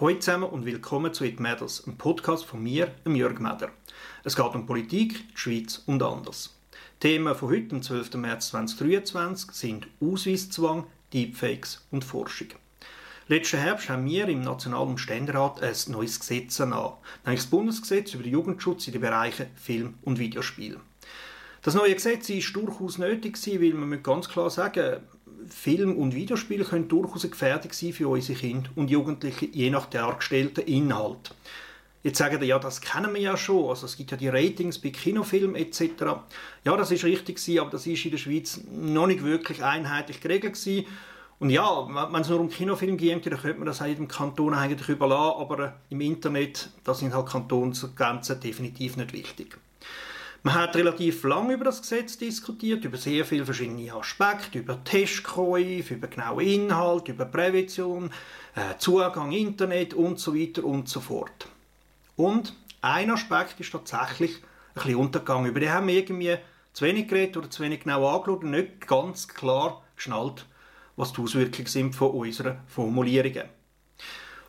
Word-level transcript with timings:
Hallo 0.00 0.14
zusammen 0.14 0.48
und 0.48 0.64
willkommen 0.64 1.12
zu 1.12 1.24
It 1.24 1.40
Matters, 1.40 1.86
einem 1.86 1.98
Podcast 1.98 2.46
von 2.46 2.62
mir, 2.62 2.94
Jörg 3.06 3.38
Meder. 3.38 3.68
Es 4.24 4.34
geht 4.34 4.54
um 4.54 4.64
Politik, 4.64 5.28
die 5.28 5.36
Schweiz 5.36 5.82
und 5.84 6.02
anders. 6.02 6.58
Themen 7.00 7.34
von 7.34 7.50
heute, 7.50 7.74
am 7.74 7.82
12. 7.82 8.14
März 8.14 8.48
2023, 8.48 9.50
sind 9.50 9.88
Ausweiszwang, 10.00 10.86
Deepfakes 11.12 11.86
und 11.90 12.02
Forschung. 12.02 12.48
Letzten 13.28 13.58
Herbst 13.58 13.90
haben 13.90 14.06
wir 14.06 14.26
im 14.28 14.40
Nationalen 14.40 14.96
Ständerat 14.96 15.62
ein 15.62 15.74
neues 15.88 16.18
Gesetz 16.18 16.58
an, 16.62 16.70
nämlich 17.26 17.42
das 17.42 17.50
Bundesgesetz 17.50 18.14
über 18.14 18.24
Jugendschutz 18.24 18.86
in 18.86 18.94
den 18.94 19.02
Bereichen 19.02 19.48
Film 19.56 19.98
und 20.00 20.18
Videospiel. 20.18 20.80
Das 21.62 21.74
neue 21.74 21.94
Gesetz 21.94 22.30
ist 22.30 22.56
durchaus 22.56 22.96
nötig 22.96 23.38
weil 23.46 23.74
man 23.74 24.02
ganz 24.02 24.28
klar 24.28 24.48
sagen 24.48 25.00
Film 25.48 25.96
und 25.96 26.14
Videospiele 26.14 26.64
können 26.64 26.88
durchaus 26.88 27.28
Gefährdung 27.30 27.72
sein 27.72 27.92
für 27.92 28.08
unsere 28.08 28.38
Kinder 28.38 28.70
und 28.76 28.90
Jugendliche, 28.90 29.46
je 29.46 29.68
nach 29.68 29.86
dargestellten 29.86 30.64
Inhalt. 30.64 31.34
Jetzt 32.02 32.16
sagen 32.16 32.40
die, 32.40 32.46
ja, 32.46 32.58
das 32.58 32.80
kennen 32.80 33.12
wir 33.12 33.20
ja 33.20 33.36
schon, 33.36 33.68
also 33.68 33.84
es 33.84 33.96
gibt 33.96 34.10
ja 34.10 34.16
die 34.16 34.28
Ratings 34.28 34.78
bei 34.78 34.88
Kinofilmen 34.88 35.54
etc. 35.54 35.82
Ja, 36.64 36.76
das 36.76 36.92
ist 36.92 37.04
richtig 37.04 37.38
aber 37.60 37.70
das 37.70 37.86
ist 37.86 38.06
in 38.06 38.12
der 38.12 38.18
Schweiz 38.18 38.62
noch 38.70 39.06
nicht 39.06 39.22
wirklich 39.22 39.62
einheitlich 39.62 40.20
geregelt. 40.20 40.58
Und 41.40 41.50
ja, 41.50 41.86
wenn 42.10 42.22
es 42.22 42.28
nur 42.30 42.40
um 42.40 42.48
Kinofilm 42.48 42.96
geht, 42.96 43.26
dann 43.26 43.38
könnte 43.38 43.58
man 43.58 43.66
das 43.66 43.80
jedem 43.80 44.08
Kanton 44.08 44.54
eigentlich 44.54 44.88
überlassen, 44.88 45.40
aber 45.40 45.74
im 45.90 46.00
Internet, 46.00 46.70
da 46.84 46.94
sind 46.94 47.14
halt 47.14 47.28
Kantonsgrenzen 47.28 48.40
definitiv 48.40 48.96
nicht 48.96 49.12
wichtig. 49.12 49.58
Man 50.42 50.54
hat 50.54 50.74
relativ 50.74 51.22
lange 51.24 51.52
über 51.52 51.66
das 51.66 51.82
Gesetz 51.82 52.16
diskutiert, 52.16 52.84
über 52.86 52.96
sehr 52.96 53.26
viele 53.26 53.44
verschiedene 53.44 53.92
Aspekte, 53.92 54.60
über 54.60 54.82
Testkäufe, 54.82 55.94
über 55.94 56.08
genaue 56.08 56.42
Inhalt, 56.42 57.08
über 57.08 57.26
Prävention, 57.26 58.10
äh, 58.54 58.78
Zugang 58.78 59.32
Internet 59.32 59.92
und 59.92 60.18
so 60.18 60.34
weiter 60.34 60.64
und 60.64 60.88
so 60.88 61.00
fort. 61.00 61.46
Und 62.16 62.54
ein 62.80 63.10
Aspekt 63.10 63.60
ist 63.60 63.70
tatsächlich 63.70 64.36
ein 64.36 64.74
bisschen 64.74 64.96
untergegangen. 64.96 65.50
Über 65.50 65.60
den 65.60 65.72
haben 65.72 65.88
wir 65.88 65.94
irgendwie 65.94 66.36
zu 66.72 66.86
wenig 66.86 67.08
geredet 67.08 67.36
oder 67.36 67.50
zu 67.50 67.62
wenig 67.62 67.80
genau 67.80 68.08
angeschaut 68.08 68.42
und 68.42 68.50
nicht 68.52 68.86
ganz 68.86 69.28
klar 69.28 69.82
geschnallt, 69.94 70.46
was 70.96 71.12
die 71.12 71.20
Auswirkungen 71.20 71.66
sind 71.66 71.94
von 71.94 72.12
unseren 72.12 72.60
Formulierungen. 72.66 73.44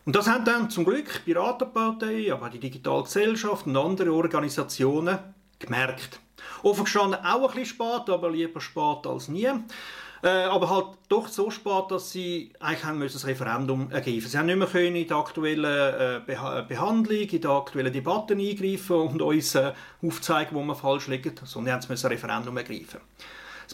Und 0.05 0.15
das 0.15 0.27
haben 0.27 0.45
dann 0.45 0.69
zum 0.69 0.85
Glück 0.85 1.25
Piratenpartei, 1.25 2.31
aber 2.31 2.49
die 2.49 2.59
Digitale 2.59 3.03
Gesellschaft 3.03 3.67
und 3.67 3.75
andere 3.75 4.13
Organisationen 4.13 5.19
gemerkt. 5.61 6.19
Offen 6.63 6.83
gestanden 6.83 7.19
auch 7.23 7.49
ein 7.49 7.55
bisschen 7.55 7.65
spät, 7.65 8.09
aber 8.09 8.29
lieber 8.29 8.61
spät 8.61 9.05
als 9.05 9.27
nie. 9.27 9.49
Äh, 10.23 10.27
aber 10.27 10.69
halt 10.69 10.85
doch 11.09 11.27
so 11.27 11.49
spät, 11.49 11.89
dass 11.89 12.11
sie 12.11 12.53
eigentlich 12.59 13.13
das 13.13 13.25
Referendum 13.25 13.89
ergreifen. 13.89 14.29
Sie 14.29 14.37
haben 14.37 14.45
nicht 14.45 14.57
mehr 14.57 14.67
können 14.67 14.95
in 14.95 15.07
die 15.07 15.11
aktuelle 15.11 16.17
äh, 16.17 16.19
Beh 16.19 16.63
Behandlung, 16.67 17.17
in 17.21 17.41
die 17.41 17.47
aktuellen 17.47 17.91
Debatten 17.91 18.39
eingreifen 18.39 18.97
und 18.97 19.21
uns 19.21 19.55
äh, 19.55 19.73
aufzeigen, 20.03 20.55
wo 20.55 20.61
man 20.61 20.75
falsch 20.75 21.07
liegt, 21.07 21.41
sondern 21.47 21.81
sie 21.81 21.87
müssen 21.89 22.05
ein 22.05 22.11
Referendum 22.11 22.55
ergreifen. 22.55 22.99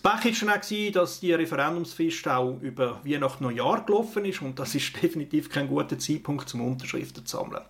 Das 0.02 0.22
Pech 0.22 0.46
war 0.46 0.60
dann 0.60 0.94
dass 0.94 1.20
die 1.20 1.34
Referendumsfrist 1.34 2.28
auch 2.30 2.60
über 2.62 3.02
Weihnachten 3.04 3.44
Neujahr 3.44 3.84
gelaufen 3.84 4.24
ist 4.24 4.42
und 4.42 4.58
das 4.58 4.74
ist 4.74 4.96
definitiv 5.02 5.50
kein 5.50 5.68
guter 5.68 6.00
Zeitpunkt, 6.00 6.54
um 6.54 6.62
Unterschriften 6.62 7.26
zu 7.26 7.38
sammeln. 7.38 7.64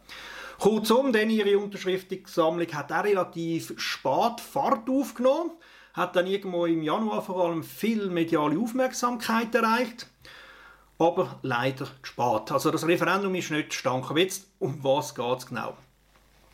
Kurzum, 0.59 1.13
denn 1.13 1.29
ihre 1.29 1.57
Unterschriftensammlung 1.59 2.67
hat 2.73 2.91
auch 2.91 3.03
relativ 3.03 3.73
spät 3.77 4.41
Fahrt 4.41 4.89
aufgenommen, 4.89 5.51
hat 5.93 6.15
dann 6.15 6.27
irgendwo 6.27 6.65
im 6.65 6.81
Januar 6.81 7.21
vor 7.21 7.45
allem 7.45 7.63
viel 7.63 8.09
mediale 8.09 8.59
Aufmerksamkeit 8.59 9.53
erreicht, 9.53 10.07
aber 10.97 11.39
leider 11.43 11.85
zu 11.85 11.91
spät. 12.03 12.51
Also 12.51 12.71
das 12.71 12.87
Referendum 12.87 13.35
ist 13.35 13.51
nicht 13.51 13.71
zustande 13.71 14.19
Jetzt, 14.19 14.47
um 14.59 14.83
was 14.83 15.13
geht 15.13 15.37
es 15.37 15.45
genau? 15.45 15.77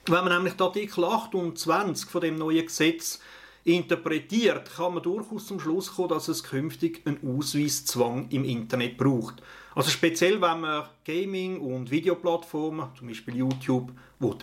Wenn 0.05 0.25
man 0.25 0.33
nämlich 0.33 0.55
die 0.55 0.63
Artikel 0.63 1.05
28 1.05 2.09
von 2.09 2.21
dem 2.21 2.35
neuen 2.35 2.65
Gesetz 2.65 3.19
interpretiert, 3.63 4.75
kann 4.75 4.95
man 4.95 5.03
durchaus 5.03 5.47
zum 5.47 5.61
Schluss 5.61 5.95
kommen, 5.95 6.09
dass 6.09 6.27
es 6.27 6.43
künftig 6.43 7.01
einen 7.05 7.37
Ausweiszwang 7.37 8.27
im 8.29 8.43
Internet 8.43 8.97
braucht. 8.97 9.41
Also 9.75 9.89
speziell, 9.89 10.41
wenn 10.41 10.61
man 10.61 10.85
Gaming- 11.05 11.59
und 11.59 11.91
Videoplattformen, 11.91 12.87
zum 12.97 13.07
Beispiel 13.07 13.35
YouTube, 13.37 13.91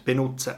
benutzen 0.05 0.55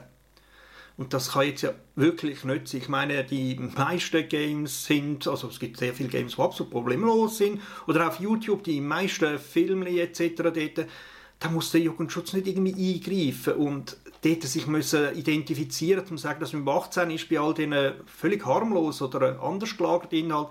und 0.96 1.14
das 1.14 1.32
kann 1.32 1.46
jetzt 1.46 1.62
ja 1.62 1.72
wirklich 1.96 2.44
nicht 2.44 2.68
sein. 2.68 2.80
Ich 2.80 2.88
meine, 2.88 3.24
die 3.24 3.58
meisten 3.58 4.28
Games 4.28 4.84
sind, 4.84 5.26
also 5.26 5.48
es 5.48 5.58
gibt 5.58 5.78
sehr 5.78 5.94
viele 5.94 6.08
Games, 6.08 6.36
die 6.36 6.42
absolut 6.42 6.70
problemlos 6.70 7.38
sind, 7.38 7.60
oder 7.86 8.08
auf 8.08 8.20
YouTube 8.20 8.62
die 8.64 8.80
meisten 8.80 9.38
Filme 9.38 9.88
etc. 10.00 10.34
dort, 10.36 10.86
da 11.38 11.50
muss 11.50 11.72
der 11.72 11.80
Jugendschutz 11.80 12.34
nicht 12.34 12.46
irgendwie 12.46 12.94
eingreifen 12.94 13.54
und 13.54 13.96
dort 14.22 14.42
sich 14.44 14.66
müssen 14.66 15.16
identifizieren 15.16 16.04
um 16.08 16.16
zu 16.16 16.22
sagen, 16.22 16.40
dass 16.40 16.52
man 16.52 16.68
18 16.68 17.10
ist 17.10 17.28
bei 17.28 17.40
all 17.40 17.54
diesen 17.54 17.74
völlig 18.06 18.44
harmlos 18.46 19.02
oder 19.02 19.42
anders 19.42 19.76
gelagerten 19.76 20.18
Inhalt. 20.18 20.48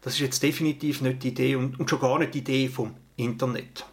Das 0.00 0.14
ist 0.14 0.20
jetzt 0.20 0.42
definitiv 0.42 1.02
nicht 1.02 1.22
die 1.22 1.28
Idee 1.28 1.56
und, 1.56 1.78
und 1.78 1.88
schon 1.88 2.00
gar 2.00 2.18
nicht 2.18 2.34
die 2.34 2.38
Idee 2.38 2.68
vom 2.68 2.96
Internet. 3.16 3.84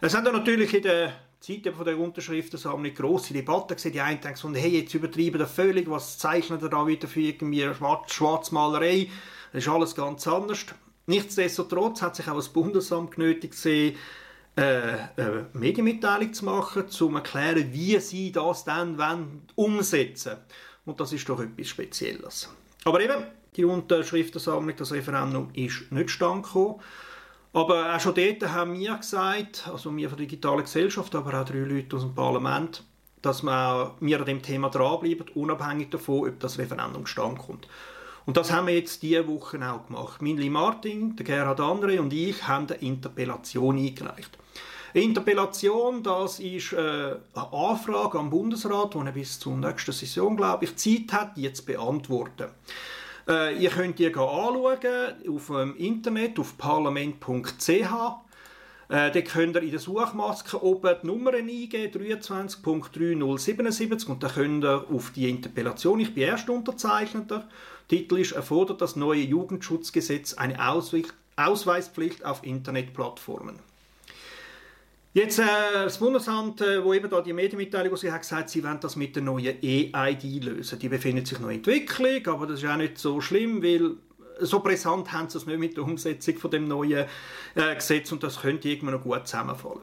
Es 0.00 0.14
haben 0.14 0.32
natürlich 0.32 0.74
in 0.74 0.82
der 0.82 1.12
Zeit 1.40 1.66
von 1.74 1.84
der 1.84 1.98
Unterschriftensammlung 1.98 2.94
grosse 2.94 3.34
Debatten 3.34 3.74
gesehen. 3.74 3.92
Die 3.92 4.00
einen 4.00 4.20
denken, 4.20 4.54
hey, 4.54 4.80
jetzt 4.80 4.94
übertreiben 4.94 5.40
wir 5.40 5.46
völlig, 5.46 5.90
was 5.90 6.18
zeichnet 6.18 6.62
er 6.62 6.68
da 6.68 6.86
wieder 6.86 7.08
für 7.08 7.20
irgendwie 7.20 7.68
Schwarzmalerei? 8.06 9.08
Das 9.52 9.64
ist 9.64 9.68
alles 9.68 9.94
ganz 9.94 10.26
anders. 10.26 10.66
Nichtsdestotrotz 11.06 12.00
hat 12.02 12.16
sich 12.16 12.28
auch 12.28 12.36
das 12.36 12.48
Bundesamt 12.48 13.16
genötigt 13.16 13.54
gesehen, 13.54 13.96
äh, 14.54 14.62
eine 15.16 15.46
Medienmitteilung 15.52 16.32
zu 16.32 16.44
machen, 16.44 16.82
um 16.82 16.88
zu 16.88 17.14
erklären, 17.14 17.72
wie 17.72 17.98
sie 17.98 18.30
das 18.30 18.64
dann 18.64 18.98
wollen, 18.98 19.42
umsetzen 19.54 20.36
Und 20.84 21.00
das 21.00 21.12
ist 21.12 21.28
doch 21.28 21.40
etwas 21.40 21.68
Spezielles. 21.68 22.50
Aber 22.84 23.00
eben, 23.00 23.24
die 23.56 23.64
Unterschriftensammlung, 23.64 24.76
das 24.76 24.92
Referendum 24.92 25.50
ist 25.54 25.90
nicht 25.90 26.10
stand 26.10 26.44
gekommen. 26.44 26.80
Aber 27.52 27.94
auch 27.94 28.00
schon 28.00 28.14
dort 28.14 28.50
haben 28.50 28.78
wir 28.78 28.94
gesagt, 28.96 29.68
also 29.70 29.94
wir 29.94 30.08
von 30.08 30.16
der 30.18 30.26
digitalen 30.26 30.62
Gesellschaft, 30.62 31.14
aber 31.14 31.40
auch 31.40 31.44
drei 31.44 31.58
Leute 31.58 31.96
aus 31.96 32.02
dem 32.02 32.14
Parlament, 32.14 32.82
dass 33.20 33.42
wir, 33.42 33.94
wir 34.00 34.20
an 34.20 34.26
dem 34.26 34.42
Thema 34.42 34.70
dranbleiben, 34.70 35.26
unabhängig 35.34 35.90
davon, 35.90 36.28
ob 36.28 36.40
das 36.40 36.58
Referendum 36.58 37.06
stand 37.06 37.38
kommt. 37.38 37.68
Und 38.24 38.36
das 38.36 38.52
haben 38.52 38.68
wir 38.68 38.74
jetzt 38.74 39.02
diese 39.02 39.26
Woche 39.26 39.58
auch 39.68 39.86
gemacht. 39.86 40.22
Minli 40.22 40.48
Martin, 40.48 41.16
der 41.16 41.26
Gerhard 41.26 41.60
Andre 41.60 42.00
und 42.00 42.12
ich 42.12 42.46
haben 42.46 42.68
eine 42.68 42.78
Interpellation 42.78 43.76
eingereicht. 43.76 44.38
Eine 44.94 45.04
Interpellation, 45.04 46.02
das 46.02 46.38
ist 46.38 46.72
äh, 46.72 46.76
eine 46.76 47.52
Anfrage 47.52 48.18
am 48.18 48.30
Bundesrat, 48.30 48.94
die 48.94 48.98
er 48.98 49.12
bis 49.12 49.38
zur 49.40 49.56
nächsten 49.56 49.92
Session, 49.92 50.36
glaube 50.36 50.64
ich, 50.64 50.76
Zeit 50.76 51.12
hat, 51.12 51.36
zu 51.36 51.64
beantworten. 51.64 52.48
Äh, 53.28 53.58
ihr 53.58 53.70
könnt 53.70 53.98
die 53.98 54.06
anschauen 54.06 54.78
auf 55.28 55.46
dem 55.46 55.76
Internet, 55.76 56.38
auf 56.38 56.58
parlament.ch. 56.58 57.70
Äh, 58.88 59.10
dort 59.10 59.24
könnt 59.26 59.56
ihr 59.56 59.62
in 59.62 59.70
der 59.70 59.80
Suchmaske 59.80 60.62
oben 60.62 60.96
die 61.02 61.06
Nummer 61.06 61.32
eingeben, 61.32 62.04
23.3077 62.04 64.08
und 64.08 64.22
dann 64.22 64.32
könnt 64.32 64.64
ihr 64.64 64.86
auf 64.90 65.12
die 65.12 65.30
Interpellation, 65.30 66.00
ich 66.00 66.14
bin 66.14 66.24
Erstunterzeichneter, 66.24 67.48
Titel 67.88 68.18
ist 68.18 68.32
«Erfordert 68.32 68.80
das 68.80 68.96
neue 68.96 69.22
Jugendschutzgesetz 69.22 70.34
eine 70.34 70.58
Ausweispflicht 71.36 72.24
auf 72.24 72.44
Internetplattformen?» 72.44 73.71
Jetzt 75.14 75.38
äh, 75.38 75.44
das 75.74 75.98
Bundesamt, 75.98 76.62
äh, 76.62 76.82
wo 76.82 76.94
eben 76.94 77.10
da 77.10 77.20
die 77.20 77.34
Medienmitteilung 77.34 77.94
sie 77.98 78.10
hat 78.10 78.22
gesagt, 78.22 78.48
sie 78.48 78.64
wollen 78.64 78.80
das 78.80 78.96
mit 78.96 79.14
der 79.14 79.22
neuen 79.22 79.56
E-ID 79.60 80.42
lösen. 80.42 80.78
Die 80.78 80.88
befindet 80.88 81.26
sich 81.26 81.38
noch 81.38 81.50
in 81.50 81.56
Entwicklung, 81.56 82.26
aber 82.28 82.46
das 82.46 82.62
ist 82.62 82.68
auch 82.68 82.76
nicht 82.76 82.96
so 82.96 83.20
schlimm, 83.20 83.62
weil 83.62 83.96
so 84.40 84.60
brisant 84.60 85.12
haben 85.12 85.28
sie 85.28 85.36
es 85.36 85.44
nicht 85.44 85.58
mit 85.58 85.76
der 85.76 85.84
Umsetzung 85.84 86.38
von 86.38 86.50
dem 86.50 86.66
neuen 86.66 87.04
äh, 87.54 87.74
Gesetz 87.74 88.10
und 88.10 88.22
das 88.22 88.40
könnte 88.40 88.70
irgendwann 88.70 88.94
noch 88.94 89.02
gut 89.02 89.26
zusammenfallen. 89.26 89.82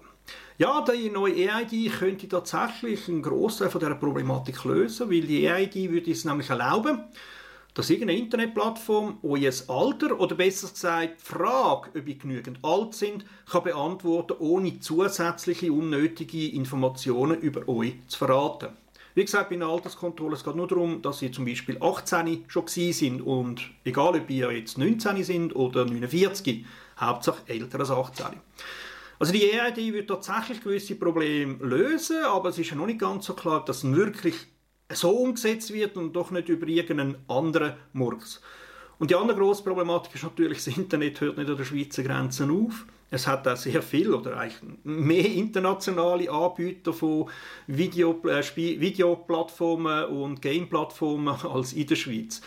Ja, 0.58 0.84
die 0.84 1.12
neue 1.12 1.48
EID 1.48 1.92
könnte 2.00 2.28
tatsächlich 2.28 3.08
einen 3.08 3.22
Großteil 3.22 3.70
von 3.70 3.80
dieser 3.80 3.96
Problematik 3.96 4.64
lösen, 4.64 5.12
weil 5.12 5.22
die 5.22 5.46
EID 5.46 5.92
würde 5.92 6.10
es 6.10 6.25
nämlich 6.25 6.50
erlauben, 6.50 7.04
dass 7.74 7.89
irgendeine 7.89 8.19
Internetplattform 8.19 9.19
euer 9.24 9.54
Alter 9.68 10.19
oder 10.19 10.36
besser 10.36 10.68
gesagt 10.68 11.21
die 11.21 11.24
Frage, 11.24 11.89
ob 11.98 12.07
ihr 12.07 12.18
genügend 12.18 12.60
alt 12.63 12.94
sind, 12.94 13.25
kann 13.50 13.63
beantworten, 13.63 14.38
ohne 14.39 14.80
zusätzliche 14.80 15.71
unnötige 15.71 16.50
Informationen 16.50 17.39
über 17.39 17.68
euch 17.69 17.95
zu 18.07 18.18
verraten. 18.18 18.69
Wie 19.16 19.25
gesagt, 19.25 19.50
bei 19.50 19.56
einer 19.56 19.68
Alterskontrolle 19.68 20.36
es 20.36 20.44
geht 20.44 20.56
nur 20.56 20.68
darum, 20.68 21.01
dass 21.01 21.21
ihr 21.21 21.31
zum 21.31 21.45
Beispiel 21.45 21.77
18 21.81 22.45
schon 22.48 22.68
sind 22.68 23.21
und 23.21 23.62
egal 23.83 24.15
ob 24.15 24.30
ihr 24.30 24.51
jetzt 24.51 24.77
19 24.77 25.24
sind 25.24 25.56
oder 25.56 25.86
49, 25.86 26.65
Hauptsache 27.00 27.42
älter 27.48 27.80
als 27.80 27.92
18. 27.92 28.25
Also 29.19 29.33
die 29.33 29.51
EID 29.51 29.94
wird 29.94 30.07
tatsächlich 30.10 30.63
gewisse 30.63 30.95
Probleme 30.95 31.57
lösen, 31.60 32.24
aber 32.24 32.50
es 32.50 32.57
ist 32.57 32.69
ja 32.69 32.77
noch 32.77 32.86
nicht 32.86 33.00
ganz 33.00 33.25
so 33.25 33.33
klar, 33.33 33.65
dass 33.65 33.83
wirklich 33.83 34.36
so 34.91 35.12
umgesetzt 35.12 35.74
wird 35.74 35.97
und 35.97 36.13
doch 36.13 36.31
nicht 36.31 36.50
über 36.50 36.68
irgendeinen 36.68 37.18
anderen 37.27 37.74
Murks. 37.94 38.41
Und 38.97 39.12
die 39.12 39.15
andere 39.15 39.38
grosse 39.38 39.63
Problematik 39.63 40.15
ist 40.15 40.24
natürlich, 40.24 40.63
das 40.63 40.75
Internet 40.75 41.21
hört 41.21 41.38
nicht 41.38 41.50
an 41.50 41.57
der 41.57 41.63
Schweizer 41.63 42.03
Grenzen 42.03 42.51
auf. 42.51 42.86
Es 43.12 43.25
hat 43.25 43.47
auch 43.47 43.57
sehr 43.57 43.81
viel 43.81 44.13
oder 44.13 44.38
eigentlich 44.38 44.62
mehr 44.83 45.25
internationale 45.25 46.30
Anbieter 46.30 46.94
von 46.94 47.27
Video, 47.65 48.21
äh, 48.27 48.44
Videoplattformen 48.56 50.06
und 50.06 50.41
Gameplattformen 50.41 51.36
als 51.44 51.74
in 51.74 51.88
der 51.88 51.95
Schweiz. 51.95 52.41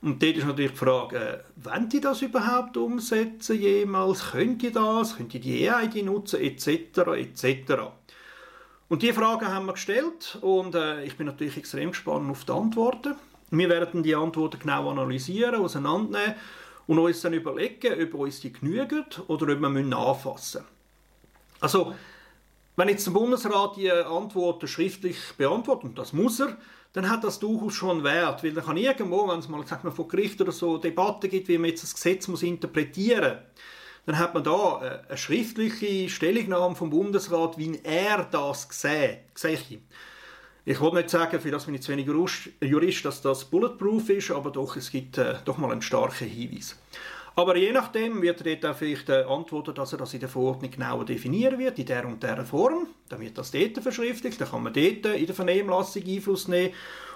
Und 0.00 0.22
dort 0.22 0.36
ist 0.36 0.46
natürlich 0.46 0.72
die 0.72 0.76
Frage, 0.76 1.18
äh, 1.18 1.38
wollen 1.56 1.88
die 1.88 2.00
das 2.00 2.22
überhaupt 2.22 2.76
umsetzen 2.76 3.60
jemals? 3.60 4.30
Können 4.30 4.58
die 4.58 4.70
das? 4.70 5.16
Können 5.16 5.28
die 5.28 5.40
die 5.40 5.68
EID 5.68 6.04
nutzen? 6.04 6.40
Etc. 6.40 6.68
etc. 6.68 7.72
Und 8.88 9.02
diese 9.02 9.14
Fragen 9.14 9.48
haben 9.48 9.66
wir 9.66 9.72
gestellt 9.72 10.38
und 10.42 10.76
äh, 10.76 11.02
ich 11.04 11.16
bin 11.16 11.26
natürlich 11.26 11.56
extrem 11.56 11.90
gespannt 11.90 12.30
auf 12.30 12.44
die 12.44 12.52
Antworten. 12.52 13.16
Wir 13.50 13.68
werden 13.68 14.04
die 14.04 14.14
Antworten 14.14 14.60
genau 14.60 14.88
analysieren, 14.90 15.56
auseinandernehmen 15.56 16.36
und 16.86 16.98
uns 17.00 17.20
dann 17.20 17.32
überlegen, 17.32 18.00
ob 18.00 18.14
uns 18.14 18.40
die 18.40 18.52
genügen 18.52 19.04
oder 19.26 19.52
ob 19.52 19.60
wir 19.60 19.96
anfassen 19.96 20.62
müssen. 20.62 20.64
Also, 21.58 21.94
wenn 22.76 22.88
jetzt 22.88 23.06
der 23.06 23.12
Bundesrat 23.12 23.76
die 23.76 23.90
Antworten 23.90 24.68
schriftlich 24.68 25.16
beantwortet, 25.36 25.84
und 25.84 25.98
das 25.98 26.12
muss 26.12 26.38
er, 26.38 26.56
dann 26.92 27.10
hat 27.10 27.24
das 27.24 27.40
durchaus 27.40 27.74
schon 27.74 28.04
Wert, 28.04 28.44
weil 28.44 28.52
dann 28.52 28.64
kann 28.64 28.76
irgendwo, 28.76 29.28
wenn 29.28 29.40
es 29.40 29.48
mal 29.48 29.66
sagt 29.66 29.82
man, 29.82 29.92
von 29.92 30.06
Gericht 30.06 30.40
oder 30.40 30.52
so 30.52 30.78
Debatten 30.78 31.28
gibt, 31.28 31.48
wie 31.48 31.58
man 31.58 31.70
jetzt 31.70 31.82
das 31.82 31.94
Gesetz 31.94 32.28
muss 32.28 32.42
interpretieren 32.42 33.34
muss, 33.34 33.42
dann 34.06 34.18
hat 34.18 34.34
man 34.34 34.44
da 34.44 34.80
äh, 34.82 35.08
eine 35.08 35.18
schriftliche 35.18 36.08
Stellungnahme 36.08 36.76
vom 36.76 36.90
Bundesrat, 36.90 37.58
wie 37.58 37.78
er 37.82 38.24
das. 38.30 38.68
Sehe. 38.70 39.20
Ich 40.64 40.80
wollte 40.80 40.96
nicht 40.96 41.10
sagen, 41.10 41.40
für 41.40 41.50
das 41.50 41.66
bin 41.66 41.74
ich 41.74 41.82
zu 41.82 41.92
wenig 41.92 42.06
Jurist, 42.06 43.04
dass 43.04 43.20
das 43.20 43.44
bulletproof 43.44 44.08
ist, 44.10 44.30
aber 44.30 44.50
doch, 44.50 44.76
es 44.76 44.90
gibt 44.90 45.18
äh, 45.18 45.34
doch 45.44 45.58
mal 45.58 45.70
einen 45.70 45.82
starken 45.82 46.28
Hinweis. 46.28 46.76
Aber 47.34 47.56
je 47.56 47.70
nachdem 47.70 48.22
wird 48.22 48.46
er 48.46 48.56
dort 48.56 48.74
auch 48.74 48.78
vielleicht 48.78 49.08
äh, 49.10 49.24
antworten, 49.24 49.74
dass 49.74 49.92
er 49.92 49.98
das 49.98 50.14
in 50.14 50.20
der 50.20 50.28
Verordnung 50.28 50.70
genauer 50.70 51.04
definieren 51.04 51.58
wird, 51.58 51.78
in 51.78 51.86
der 51.86 52.06
und 52.06 52.22
der 52.22 52.44
Form. 52.46 52.86
Dann 53.10 53.20
wird 53.20 53.36
das 53.36 53.50
dort 53.50 53.78
verschriftlicht, 53.78 54.40
dann 54.40 54.48
kann 54.48 54.62
man 54.62 54.72
dort 54.72 55.04
äh, 55.04 55.16
in 55.16 55.26
der 55.26 55.34
Vernehmlassung 55.34 56.02
Einfluss 56.06 56.48
nehmen. 56.48 56.72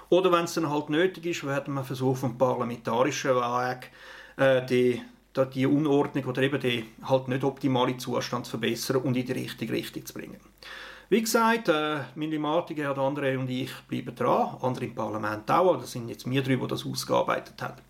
Oder 0.09 0.31
wenn 0.31 0.43
es 0.43 0.53
dann 0.53 0.69
halt 0.69 0.89
nötig 0.89 1.25
ist, 1.25 1.45
werden 1.45 1.73
wir 1.73 1.83
versuchen, 1.83 2.17
vom 2.17 2.37
parlamentarischen 2.37 3.31
Weg 3.31 3.89
äh, 4.37 4.65
die, 4.65 5.01
die 5.37 5.65
Unordnung 5.65 6.25
oder 6.25 6.41
eben 6.41 6.59
den 6.59 6.85
halt 7.03 7.27
nicht 7.27 7.43
optimalen 7.43 7.99
Zustand 7.99 8.45
zu 8.45 8.51
verbessern 8.51 8.97
und 8.97 9.15
in 9.15 9.25
die 9.25 9.31
richtige 9.31 9.73
Richtung 9.73 10.05
zu 10.05 10.13
bringen. 10.13 10.39
Wie 11.09 11.21
gesagt, 11.21 11.67
äh, 11.67 11.99
Mili 12.15 12.39
Martiger, 12.39 12.83
Herr 12.83 12.97
André 12.97 13.37
und 13.37 13.49
ich 13.49 13.71
bleiben 13.87 14.15
dran, 14.15 14.57
andere 14.61 14.85
im 14.85 14.95
Parlament 14.95 15.49
auch, 15.51 15.77
das 15.77 15.91
sind 15.91 16.07
jetzt 16.07 16.29
wir 16.29 16.41
drei, 16.41 16.55
die 16.55 16.67
das 16.67 16.85
ausgearbeitet 16.85 17.61
haben. 17.61 17.81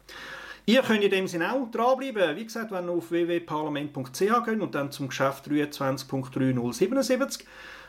Ihr 0.66 0.82
könnt 0.82 1.04
in 1.04 1.12
dem 1.12 1.28
Sinne 1.28 1.54
auch 1.54 1.70
dranbleiben. 1.70 2.36
Wie 2.36 2.44
gesagt, 2.44 2.72
wenn 2.72 2.86
ihr 2.86 2.92
auf 2.92 3.12
www.parlament.ch 3.12 4.20
geht 4.46 4.62
und 4.62 4.76
dann 4.76 4.92
zum 4.92 5.10
Geschäft 5.10 5.48
23.3077, 5.48 7.44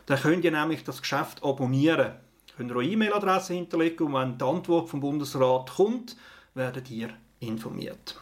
dann 0.06 0.19
könnt 0.20 0.44
ihr 0.44 0.50
nämlich 0.50 0.84
das 0.84 1.00
Geschäft 1.00 1.43
abonnieren. 1.44 2.12
Ihr 2.49 2.54
könnt 2.56 2.72
eure 2.72 2.84
E-Mail-Adresse 2.84 3.54
hinterlegen 3.54 4.06
und 4.06 4.14
wenn 4.14 4.38
die 4.38 4.44
Antwort 4.44 4.88
vom 4.88 5.00
Bundesrat 5.00 5.70
kommt, 5.76 6.16
werdet 6.54 6.90
ihr 6.90 7.10
informiert. 7.40 8.19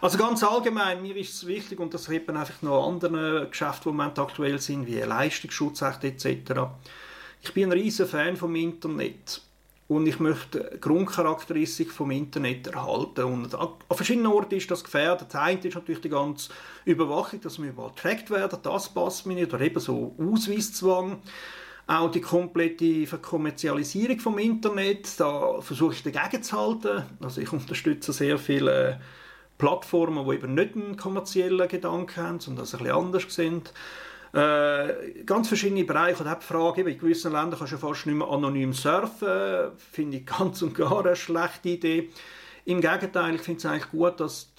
Also 0.00 0.18
ganz 0.18 0.42
allgemein, 0.42 1.02
mir 1.02 1.16
ist 1.16 1.34
es 1.34 1.46
wichtig, 1.46 1.80
und 1.80 1.92
das 1.92 2.08
eben 2.08 2.36
einfach 2.36 2.62
noch 2.62 2.86
andere 2.86 3.48
Geschäfte, 3.48 3.84
die 3.84 3.88
im 3.90 3.96
Moment 3.96 4.18
aktuell 4.18 4.58
sind, 4.60 4.86
wie 4.86 5.00
Leistungsschutzrecht 5.00 6.04
etc. 6.04 6.60
Ich 7.42 7.52
bin 7.52 7.64
ein 7.64 7.72
riesen 7.72 8.06
Fan 8.06 8.36
vom 8.36 8.54
Internet 8.54 9.40
und 9.88 10.06
ich 10.06 10.18
möchte 10.18 10.78
Grundcharakteristik 10.80 11.92
vom 11.92 12.10
Internet 12.10 12.68
erhalten. 12.68 13.24
Und 13.24 13.54
an 13.54 13.68
verschiedenen 13.90 14.32
Orten 14.32 14.56
ist 14.56 14.70
das 14.70 14.82
gefährdet. 14.82 15.28
Das 15.30 15.40
eine 15.40 15.60
ist 15.60 15.74
natürlich 15.74 16.00
die 16.00 16.08
ganze 16.08 16.50
Überwachung, 16.84 17.40
dass 17.40 17.60
wir 17.60 17.70
überall 17.70 17.90
getrackt 17.90 18.30
werden, 18.30 18.58
das 18.62 18.92
passt 18.92 19.26
mir 19.26 19.34
nicht, 19.34 19.54
oder 19.54 19.62
eben 19.62 19.80
so 19.80 20.14
Ausweiszwang. 20.18 21.18
Auch 21.88 22.10
die 22.10 22.20
komplette 22.20 23.06
Verkommerzialisierung 23.06 24.18
vom 24.18 24.38
Internet, 24.38 25.20
da 25.20 25.60
versuche 25.60 25.94
ich 25.94 26.02
dagegen 26.02 26.42
zu 26.42 26.58
halten. 26.58 27.04
Also 27.20 27.40
ich 27.40 27.52
unterstütze 27.52 28.12
sehr 28.12 28.38
viele 28.38 29.00
Plattformen, 29.58 30.28
die 30.28 30.34
eben 30.34 30.54
nicht 30.54 30.76
einen 30.76 30.96
kommerziellen 30.96 31.68
Gedanken 31.68 32.22
haben, 32.22 32.40
sondern 32.40 32.64
das 32.64 32.74
ein 32.74 32.78
bisschen 32.78 32.96
anders 32.96 33.34
sind. 33.34 33.72
Äh, 34.32 35.22
ganz 35.24 35.48
verschiedene 35.48 35.84
Bereiche. 35.84 36.22
Und 36.22 36.30
die 36.30 36.44
Frage, 36.44 36.82
in 36.82 36.98
gewissen 36.98 37.32
Ländern 37.32 37.58
kannst 37.58 37.72
du 37.72 37.78
fast 37.78 38.06
nicht 38.06 38.16
mehr 38.16 38.28
anonym 38.28 38.72
surfen. 38.72 39.72
Finde 39.76 40.18
ich 40.18 40.26
ganz 40.38 40.60
und 40.62 40.74
gar 40.74 41.04
eine 41.04 41.16
schlechte 41.16 41.70
Idee. 41.70 42.10
Im 42.66 42.80
Gegenteil, 42.80 43.36
ich 43.36 43.42
finde 43.42 43.58
es 43.58 43.66
eigentlich 43.66 43.90
gut, 43.90 44.20
dass, 44.20 44.52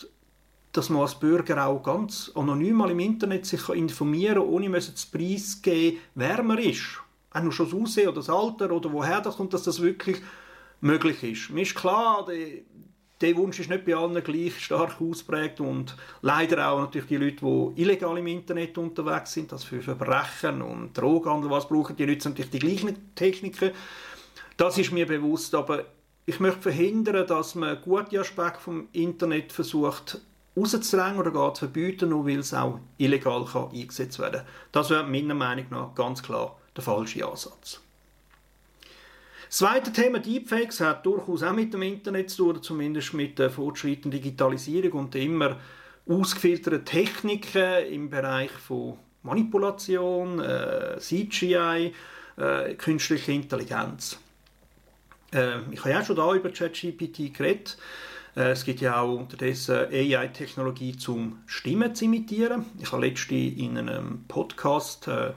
dass 0.72 0.90
man 0.90 1.02
als 1.02 1.20
Bürger 1.20 1.68
auch 1.68 1.84
ganz 1.84 2.32
anonym 2.34 2.78
mal 2.78 2.90
im 2.90 3.00
Internet 3.00 3.46
sich 3.46 3.70
informieren 3.70 4.36
kann, 4.36 4.48
ohne 4.48 4.80
zu 4.80 5.12
preisgeben, 5.12 6.00
wer 6.16 6.42
man 6.42 6.58
ist. 6.58 7.02
Auch 7.32 7.42
nur 7.42 7.52
schon 7.52 7.70
das 7.70 7.80
Aussehen 7.80 8.08
oder 8.08 8.18
das 8.18 8.30
Alter 8.30 8.72
oder 8.72 8.92
woher 8.92 9.22
das 9.22 9.38
kommt, 9.38 9.54
dass 9.54 9.64
das 9.64 9.82
wirklich 9.82 10.22
möglich 10.82 11.22
ist. 11.24 11.50
Mir 11.52 11.62
ist 11.62 11.76
klar, 11.76 12.26
die, 12.28 12.66
der 13.22 13.36
Wunsch 13.36 13.60
ist 13.60 13.70
nicht 13.70 13.86
bei 13.86 13.96
allen 13.96 14.24
gleich 14.24 14.60
stark 14.60 15.02
ausprägt 15.02 15.60
und 15.60 15.96
leider 16.22 16.70
auch 16.70 16.80
natürlich 16.80 17.08
die 17.08 17.18
Leute, 17.18 17.46
die 17.46 17.82
illegal 17.82 18.18
im 18.18 18.28
Internet 18.28 18.78
unterwegs 18.78 19.34
sind, 19.34 19.52
das 19.52 19.64
für 19.64 19.82
Verbrechen 19.82 20.62
und 20.62 20.94
Drogenhandel, 20.94 21.50
was 21.50 21.68
brauchen 21.68 21.96
die 21.96 22.06
Leute 22.06 22.30
natürlich 22.30 22.52
die 22.52 22.60
gleichen 22.60 23.16
Techniken. 23.16 23.72
Das 24.56 24.78
ist 24.78 24.92
mir 24.92 25.08
bewusst, 25.08 25.56
aber 25.56 25.86
ich 26.26 26.40
möchte 26.40 26.64
verhindern, 26.64 27.26
dass 27.26 27.56
man 27.56 27.82
gute 27.82 28.20
Aspekte 28.20 28.60
vom 28.60 28.88
Internet 28.92 29.52
versucht 29.52 30.22
rauszudrängen 30.58 31.20
oder 31.20 31.32
gar 31.32 31.54
zu 31.54 31.66
verbieten, 31.66 32.10
nur 32.10 32.26
weil 32.26 32.40
es 32.40 32.54
auch 32.54 32.80
illegal 32.98 33.46
kann 33.46 33.72
eingesetzt 33.72 34.20
werden 34.20 34.42
kann. 34.42 34.48
Das 34.72 34.90
wäre 34.90 35.04
meiner 35.04 35.36
Meinung 35.36 35.66
nach 35.70 35.96
ganz 35.96 36.22
klar 36.22 36.58
der 36.76 36.84
falsche 36.84 37.26
Ansatz. 37.28 37.82
Das 39.48 39.58
zweite 39.58 39.94
Thema 39.94 40.20
Deepfakes 40.20 40.82
hat 40.82 41.06
durchaus 41.06 41.42
auch 41.42 41.54
mit 41.54 41.74
dem 41.74 41.82
Internet 41.82 42.30
zu 42.30 42.52
tun, 42.52 42.62
zumindest 42.62 43.14
mit 43.14 43.40
der 43.40 43.50
fortschreitenden 43.50 44.12
Digitalisierung 44.12 45.06
und 45.06 45.16
immer 45.16 45.58
ausgefilterten 46.08 46.84
Techniken 46.84 47.86
im 47.90 48.10
Bereich 48.10 48.52
von 48.52 48.98
Manipulation, 49.24 50.40
äh, 50.40 50.98
CGI, 51.00 51.94
äh, 52.38 52.74
künstliche 52.76 53.32
Intelligenz. 53.32 54.20
Äh, 55.34 55.60
ich 55.72 55.80
habe 55.80 55.92
ja 55.92 56.04
schon 56.04 56.16
da 56.16 56.34
über 56.34 56.50
ChatGPT 56.50 57.34
geredet. 57.34 57.78
Äh, 58.36 58.52
es 58.52 58.64
gibt 58.64 58.82
ja 58.82 59.02
auch 59.02 59.18
unterdessen 59.18 59.76
AI-Technologie 59.76 60.96
zum 60.98 61.40
Stimmen 61.46 61.96
zu 61.96 62.06
imitieren. 62.06 62.66
Ich 62.80 62.92
habe 62.92 63.06
letztens 63.06 63.58
in 63.58 63.78
einem 63.78 64.26
Podcast 64.28 65.08
äh, 65.08 65.34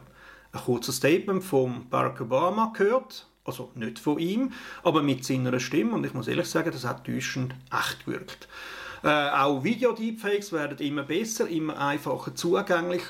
ein 0.53 0.61
kurzes 0.65 0.97
Statement 0.97 1.43
von 1.43 1.89
Barack 1.89 2.21
Obama 2.21 2.73
gehört, 2.77 3.27
also 3.45 3.71
nicht 3.75 3.99
von 3.99 4.19
ihm, 4.19 4.53
aber 4.83 5.03
mit 5.03 5.25
seiner 5.25 5.59
Stimme. 5.61 5.93
Und 5.93 6.05
ich 6.05 6.15
muss 6.15 6.29
ehrlich 6.29 6.47
sagen, 6.47 6.71
das 6.73 6.85
hat 6.85 7.05
täuschend 7.05 7.55
echt 7.73 8.05
gewirkt. 8.05 8.49
Äh, 9.03 9.31
auch 9.31 9.65
Video-Deepfakes 9.65 10.53
werden 10.53 10.79
immer 10.79 11.03
besser, 11.05 11.49
immer 11.49 11.79
einfacher 11.79 12.35
zugänglich. 12.35 13.03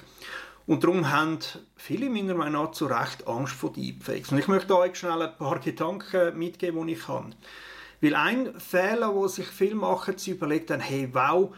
Und 0.66 0.84
darum 0.84 1.10
haben 1.10 1.38
viele 1.76 2.08
meiner 2.08 2.34
Meinung 2.34 2.64
nach 2.64 2.70
zu 2.70 2.86
Recht 2.86 3.26
Angst 3.26 3.54
vor 3.54 3.72
Deepfakes. 3.72 4.30
Und 4.30 4.38
ich 4.38 4.46
möchte 4.46 4.76
euch 4.76 4.96
schnell 4.96 5.20
ein 5.20 5.36
paar 5.36 5.58
Gedanken 5.58 6.38
mitgeben, 6.38 6.86
die 6.86 6.92
ich 6.92 7.06
kann. 7.06 7.34
Weil 8.00 8.14
ein 8.14 8.58
Fehler, 8.58 9.14
wo 9.14 9.26
sich 9.26 9.46
viele 9.46 9.74
machen, 9.74 10.16
sie 10.16 10.32
überlegen 10.32 10.66
dann, 10.66 10.80
hey, 10.80 11.08
wow, 11.12 11.52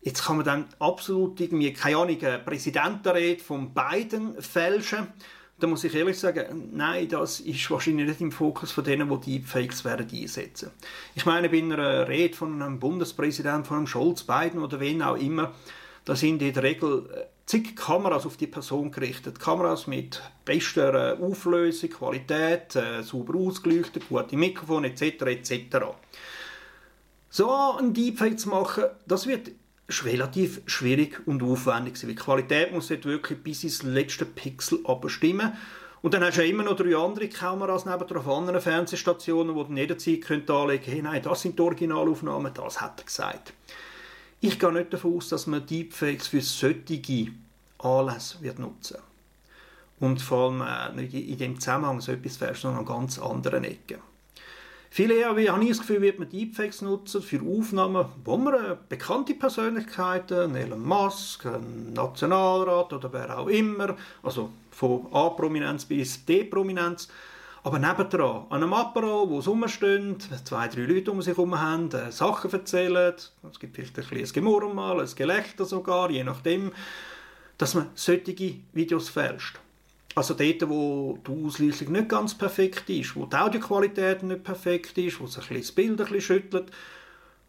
jetzt 0.00 0.24
kann 0.24 0.36
man 0.36 0.46
dann 0.46 0.66
absolut 0.78 1.38
irgendwie, 1.40 1.72
keine 1.72 1.98
Ahnung, 1.98 2.18
eine 2.20 2.38
Präsidentenrede 2.38 3.42
von 3.42 3.74
Biden 3.74 4.40
fälschen 4.40 5.08
da 5.58 5.66
muss 5.66 5.84
ich 5.84 5.94
ehrlich 5.94 6.18
sagen, 6.18 6.70
nein, 6.72 7.08
das 7.08 7.40
ist 7.40 7.70
wahrscheinlich 7.70 8.06
nicht 8.06 8.20
im 8.20 8.30
Fokus 8.30 8.70
von 8.70 8.84
denen, 8.84 9.08
die 9.20 9.38
Deepfakes 9.38 9.84
werden 9.84 10.08
einsetzen. 10.12 10.70
Ich 11.14 11.26
meine, 11.26 11.48
bei 11.48 11.58
einer 11.58 12.08
Rede 12.08 12.36
von 12.36 12.62
einem 12.62 12.78
Bundespräsidenten, 12.78 13.64
von 13.64 13.78
einem 13.78 13.86
Scholz, 13.86 14.22
Biden 14.22 14.60
oder 14.62 14.78
wen 14.78 15.02
auch 15.02 15.16
immer, 15.16 15.52
da 16.04 16.14
sind 16.14 16.40
in 16.42 16.54
der 16.54 16.62
Regel 16.62 17.10
äh, 17.12 17.24
zig 17.44 17.74
Kameras 17.76 18.24
auf 18.24 18.36
die 18.36 18.46
Person 18.46 18.90
gerichtet. 18.90 19.40
Kameras 19.40 19.86
mit 19.86 20.22
bester 20.44 21.18
äh, 21.18 21.22
Auflösung, 21.22 21.90
Qualität, 21.90 22.76
äh, 22.76 23.02
sauber 23.02 23.38
ausgeleuchtet, 23.38 24.08
gute 24.08 24.36
Mikrofon 24.36 24.84
etc. 24.84 25.02
etc. 25.02 25.76
So 27.28 27.50
ein 27.78 27.92
Deepfake 27.92 28.38
zu 28.38 28.48
machen, 28.48 28.84
das 29.06 29.26
wird 29.26 29.50
relativ 30.04 30.60
schwierig 30.66 31.26
und 31.26 31.42
aufwendig. 31.42 31.94
Die 32.00 32.14
Qualität 32.14 32.72
muss 32.72 32.88
dort 32.88 33.04
wirklich 33.06 33.42
bis 33.42 33.64
ins 33.64 33.82
letzte 33.82 34.26
Pixel 34.26 34.80
abstimmen. 34.84 35.52
Und 36.00 36.14
dann 36.14 36.22
hast 36.22 36.36
du 36.36 36.44
ja 36.44 36.50
immer 36.50 36.62
noch 36.62 36.76
drei 36.76 36.96
andere 36.96 37.28
Kameras 37.28 37.84
neben 37.84 38.06
drauf, 38.06 38.28
anderen 38.28 38.60
Fernsehstationen, 38.60 39.56
die 39.56 39.64
du 39.64 39.74
jederzeit 39.74 40.20
könnt 40.22 40.50
anlegen 40.50 40.84
hey, 40.84 41.02
nein, 41.02 41.22
das 41.22 41.42
sind 41.42 41.58
die 41.58 41.62
Originalaufnahmen, 41.62 42.52
das 42.54 42.80
hat 42.80 43.00
er 43.00 43.04
gesagt. 43.04 43.52
Ich 44.40 44.60
gehe 44.60 44.72
nicht 44.72 44.92
davon 44.92 45.16
aus, 45.16 45.28
dass 45.30 45.48
man 45.48 45.66
Deepfakes 45.66 46.28
für 46.28 46.40
solche 46.40 47.32
Anlässe 47.78 48.40
wird 48.40 48.60
nutzen 48.60 48.98
Und 49.98 50.22
vor 50.22 50.50
allem 50.50 50.62
äh, 50.62 51.02
nicht 51.02 51.14
in 51.14 51.38
dem 51.38 51.58
Zusammenhang 51.58 52.00
so 52.00 52.12
etwas 52.12 52.36
fährst, 52.36 52.62
sondern 52.62 52.80
an 52.80 52.86
ganz 52.86 53.18
anderen 53.18 53.64
Ecken. 53.64 53.98
Viel 54.90 55.10
eher 55.10 55.36
wie, 55.36 55.50
habe 55.50 55.62
ich 55.62 55.68
das 55.68 55.80
Gefühl, 55.80 56.00
wird 56.00 56.18
man 56.18 56.28
Deepfakes 56.28 56.80
nutzen 56.80 57.20
für 57.20 57.40
Aufnahmen, 57.42 58.06
wo 58.24 58.36
man 58.38 58.54
äh, 58.54 58.76
bekannte 58.88 59.34
Persönlichkeiten, 59.34 60.54
Elon 60.54 60.82
Musk, 60.82 61.44
ein 61.44 61.92
Nationalrat 61.92 62.92
oder 62.92 63.12
wer 63.12 63.38
auch 63.38 63.48
immer, 63.48 63.96
also 64.22 64.50
von 64.70 65.06
A-Prominenz 65.12 65.84
bis 65.84 66.24
D-Prominenz, 66.24 67.08
aber 67.64 67.78
nebendran, 67.78 68.46
an 68.48 68.62
einem 68.62 68.72
Apero, 68.72 69.28
wo 69.28 69.40
es 69.40 69.46
rumstehen, 69.46 70.16
zwei, 70.44 70.68
drei 70.68 70.82
Leute 70.82 71.10
um 71.10 71.20
sich 71.20 71.36
herum 71.36 71.60
haben, 71.60 71.90
äh, 71.92 72.10
Sachen 72.10 72.50
erzählen, 72.50 73.14
es 73.14 73.60
gibt 73.60 73.76
vielleicht 73.76 73.98
ein 73.98 74.08
bisschen 74.08 74.32
Gemurmel, 74.32 75.00
ein 75.00 75.14
Gelächter 75.14 75.66
sogar, 75.66 76.10
je 76.10 76.24
nachdem, 76.24 76.72
dass 77.58 77.74
man 77.74 77.90
solche 77.94 78.54
Videos 78.72 79.10
fälscht. 79.10 79.58
Also 80.18 80.34
dort, 80.34 80.68
wo 80.68 81.16
die 81.24 81.46
Auslösung 81.46 81.92
nicht 81.92 82.08
ganz 82.08 82.34
perfekt 82.34 82.90
ist, 82.90 83.14
wo 83.14 83.24
die 83.24 83.36
Audioqualität 83.36 84.24
nicht 84.24 84.42
perfekt 84.42 84.98
ist, 84.98 85.20
wo 85.20 85.28
sich 85.28 85.46
das 85.46 85.70
Bild 85.70 85.92
ein 85.92 85.96
bisschen 85.96 86.20
schüttelt, 86.20 86.72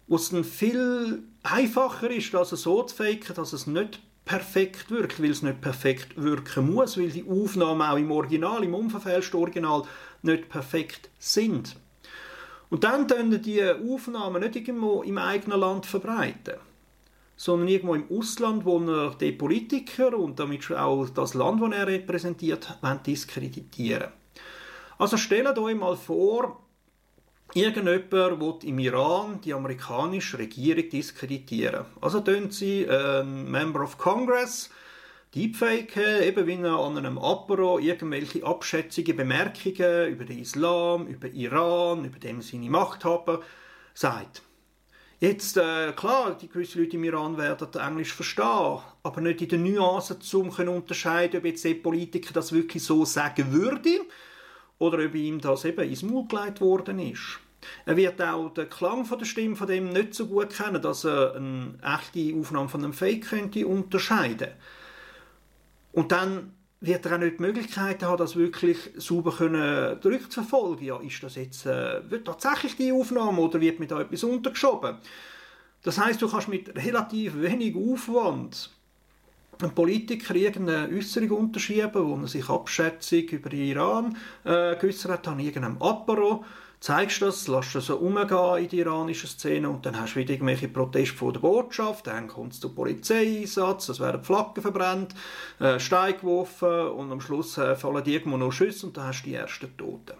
wo 0.08 0.18
es 0.18 0.30
dann 0.30 0.44
viel 0.44 1.24
einfacher 1.42 2.12
ist, 2.12 2.32
das 2.32 2.52
so 2.52 2.84
zu 2.84 2.96
faken, 2.96 3.34
dass 3.34 3.54
es 3.54 3.66
nicht 3.66 4.00
perfekt 4.24 4.92
wirkt, 4.92 5.20
weil 5.20 5.32
es 5.32 5.42
nicht 5.42 5.62
perfekt 5.62 6.16
wirken 6.16 6.72
muss, 6.72 6.96
weil 6.96 7.10
die 7.10 7.26
Aufnahmen 7.28 7.82
auch 7.82 7.98
im 7.98 8.12
Original, 8.12 8.64
im 8.64 8.76
unverfälschten 8.76 9.40
Original 9.40 9.82
nicht 10.22 10.48
perfekt 10.50 11.10
sind. 11.18 11.76
Und 12.70 12.84
dann 12.84 13.08
können 13.08 13.42
die 13.42 13.64
Aufnahmen 13.64 14.44
nicht 14.44 14.56
irgendwo 14.56 15.02
im 15.02 15.18
eigenen 15.18 15.60
Land 15.60 15.88
verbreiten, 15.88 16.54
sondern 17.40 17.70
irgendwo 17.70 17.96
im 17.96 18.12
Ausland, 18.12 18.66
wo 18.66 18.80
er 18.80 19.16
die 19.16 19.32
Politiker 19.32 20.14
und 20.18 20.42
damit 20.42 20.70
auch 20.74 21.08
das 21.08 21.36
Land, 21.36 21.62
das 21.62 21.72
er 21.72 21.88
repräsentiert, 21.88 22.78
diskreditieren 23.08 24.10
Also 24.98 25.16
stellt 25.16 25.58
euch 25.58 25.76
mal 25.76 25.96
vor, 25.96 26.66
Irgendjemand 27.56 28.12
will 28.12 28.70
im 28.70 28.78
Iran 28.78 29.42
die 29.42 29.56
amerikanische 29.56 30.38
Regierung 30.38 30.88
diskreditieren. 30.88 31.86
Also 32.00 32.20
tun 32.20 32.52
sie 32.52 32.88
einen 32.88 33.50
Member 33.50 33.82
of 33.82 33.98
Congress 33.98 34.70
deepfaken, 35.34 36.22
eben 36.22 36.46
wie 36.46 36.62
er 36.62 36.78
an 36.78 36.98
einem 36.98 37.18
Apero 37.18 37.80
irgendwelche 37.80 38.46
abschätzige 38.46 39.16
Bemerkungen 39.16 40.10
über 40.10 40.26
den 40.26 40.40
Islam, 40.40 41.08
über 41.08 41.28
Iran, 41.30 42.06
über 42.06 42.20
dem 42.20 42.44
seine 42.44 42.70
Machthaber 42.70 43.42
sagt. 43.96 44.44
Jetzt, 45.22 45.58
äh, 45.58 45.92
klar, 45.98 46.38
die 46.38 46.48
gewissen 46.48 46.82
Leute 46.82 46.96
im 46.96 47.04
Iran 47.04 47.38
werden 47.38 47.68
Englisch 47.74 48.14
verstehen, 48.14 48.80
aber 49.04 49.20
nicht 49.20 49.42
in 49.42 49.50
den 49.50 49.64
Nuancen, 49.64 50.16
um 50.16 50.22
zu 50.22 50.42
unterscheiden, 50.42 51.40
ob 51.40 51.46
jetzt 51.46 51.66
der 51.66 51.74
Politiker 51.74 52.34
das 52.34 52.54
wirklich 52.54 52.82
so 52.82 53.04
sagen 53.04 53.52
würde 53.52 54.00
oder 54.78 55.04
ob 55.04 55.14
ihm 55.16 55.42
das 55.42 55.66
eben 55.66 55.90
ins 55.90 56.04
Maul 56.04 56.26
gelegt 56.26 56.62
worden 56.62 57.00
ist. 57.00 57.40
Er 57.86 57.98
wird 57.98 58.22
auch 58.22 58.54
den 58.54 58.70
Klang 58.70 59.04
von 59.04 59.20
der 59.20 59.26
Stimme 59.26 59.58
von 59.58 59.68
dem 59.68 59.90
nicht 59.90 60.14
so 60.14 60.26
gut 60.26 60.52
kennen, 60.52 60.82
dass 60.82 61.04
er 61.04 61.36
eine 61.36 61.74
echte 61.84 62.40
Aufnahme 62.40 62.70
von 62.70 62.82
einem 62.82 62.94
Fake 62.94 63.28
könnte 63.28 63.68
unterscheiden. 63.68 64.52
Und 65.92 66.14
dann 66.14 66.54
wird 66.82 67.06
er 67.06 67.16
auch 67.16 67.20
nicht 67.20 67.40
die 67.40 67.42
Möglichkeit 67.42 68.04
haben, 68.04 68.18
das 68.18 68.36
wirklich 68.36 68.78
sauber 68.96 69.36
zurückzuverfolgen. 70.02 70.86
Ja, 70.86 70.98
ist 71.00 71.22
das 71.22 71.36
jetzt 71.36 71.66
äh, 71.66 72.10
wird 72.10 72.26
tatsächlich 72.26 72.76
die 72.78 72.92
Aufnahme 72.92 73.42
oder 73.42 73.60
wird 73.60 73.80
mir 73.80 73.88
da 73.88 74.00
etwas 74.00 74.24
untergeschoben? 74.24 74.98
Das 75.84 75.98
heißt, 75.98 76.22
du 76.22 76.30
kannst 76.30 76.48
mit 76.48 76.76
relativ 76.76 77.40
wenig 77.40 77.76
Aufwand 77.76 78.72
ein 79.62 79.76
Politiker 79.76 80.36
irgendeine 80.36 80.90
Äußerung 80.96 81.32
unterschieben, 81.32 81.92
wo 81.94 82.16
er 82.16 82.28
sich 82.28 82.50
abschätzig 82.50 83.34
über 83.34 83.50
den 83.50 83.66
Iran 83.66 84.18
äh, 84.46 84.76
geäußert 84.78 85.12
hat, 85.12 85.28
an 85.28 85.40
irgendeinem 85.40 85.82
Apero, 85.82 86.46
zeigst 86.80 87.22
das, 87.22 87.48
lässt 87.48 87.76
das 87.76 87.88
so 87.88 87.98
umgehen 87.98 88.64
in 88.64 88.70
die 88.70 88.80
iranische 88.80 89.28
Szene 89.28 89.70
und 89.70 89.86
dann 89.86 90.00
hast 90.00 90.16
du 90.16 90.20
wieder 90.20 90.34
irgendwelche 90.34 90.70
Proteste 90.70 91.16
von 91.16 91.34
der 91.34 91.42
Botschaft, 91.42 92.08
dann 92.08 92.28
kommt 92.28 92.54
es 92.54 92.60
zu 92.60 92.70
Polizeieinsatz, 92.70 93.90
es 93.90 94.00
werden 94.00 94.24
Flaggen 94.24 94.62
verbrannt, 94.62 95.14
äh, 95.60 95.80
Steine 95.80 96.18
geworfen 96.18 96.90
und 96.90 97.12
am 97.12 97.22
Schluss 97.22 97.58
äh, 97.58 97.76
fallen 97.76 98.06
irgendwo 98.06 98.38
noch 98.38 98.52
Schüsse 98.52 98.88
und 98.88 98.98
dann 98.98 99.08
hast 99.08 99.24
du 99.24 99.30
die 99.30 99.36
ersten 99.36 99.76
Toten. 99.78 100.18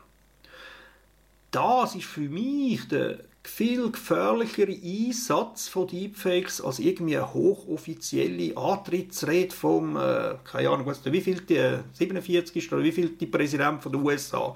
Das 1.52 1.96
ist 1.96 2.06
für 2.06 2.30
mich 2.30 2.88
der 2.90 3.20
viel 3.42 3.90
gefährlichere 3.90 4.76
Einsatz 4.84 5.70
von 5.70 5.88
Deepfakes 5.88 6.62
als 6.62 6.80
irgendwie 6.80 7.18
eine 7.18 7.34
hochoffizielle 7.34 8.56
Antrittsrede 8.56 9.56
vom, 9.56 9.96
äh, 9.96 10.36
keine 10.44 10.70
Ahnung, 10.70 10.94
wie 11.06 11.22
viel 11.22 11.42
die 11.42 11.80
47 11.94 12.56
ist 12.58 12.74
oder 12.74 12.84
wie 12.84 12.92
viel 12.92 13.10
die 13.10 13.26
Präsident 13.26 13.82
von 13.82 13.94
den 13.94 14.04
USA. 14.04 14.54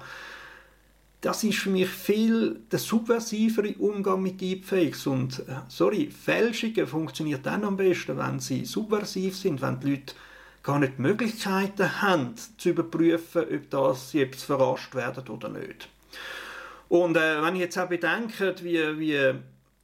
Das 1.24 1.42
ist 1.42 1.60
für 1.60 1.70
mich 1.70 1.88
viel 1.88 2.60
der 2.70 2.78
subversivere 2.78 3.72
Umgang 3.78 4.20
mit 4.20 4.42
Deepfakes 4.42 5.06
und 5.06 5.38
äh, 5.38 5.54
sorry, 5.68 6.10
Fälschungen 6.10 6.86
funktionieren 6.86 7.40
dann 7.42 7.64
am 7.64 7.78
besten, 7.78 8.18
wenn 8.18 8.40
sie 8.40 8.66
subversiv 8.66 9.34
sind, 9.34 9.62
wenn 9.62 9.80
die 9.80 9.92
Leute 9.92 10.14
gar 10.62 10.78
nicht 10.78 10.98
die 10.98 11.02
Möglichkeiten 11.02 12.02
haben, 12.02 12.34
zu 12.58 12.68
überprüfen, 12.68 13.42
ob 13.50 13.70
das 13.70 14.10
sie 14.10 14.20
etwas 14.20 14.42
verarscht 14.42 14.94
werden 14.94 15.26
oder 15.28 15.48
nicht. 15.48 15.88
Und 16.90 17.16
äh, 17.16 17.42
wenn 17.42 17.54
ich 17.54 17.62
jetzt 17.62 17.78
auch 17.78 17.88
bedenke, 17.88 18.54
wie, 18.60 18.98
wie 18.98 19.32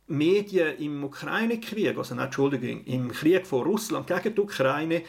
Medien 0.09 0.77
im 0.77 1.03
Ukraine-Krieg, 1.05 1.97
also 1.97 2.17
Entschuldigung, 2.17 2.85
im 2.85 3.13
Krieg 3.13 3.47
von 3.47 3.63
Russland 3.63 4.07
gegen 4.07 4.35
die 4.35 4.41
Ukraine 4.43 5.03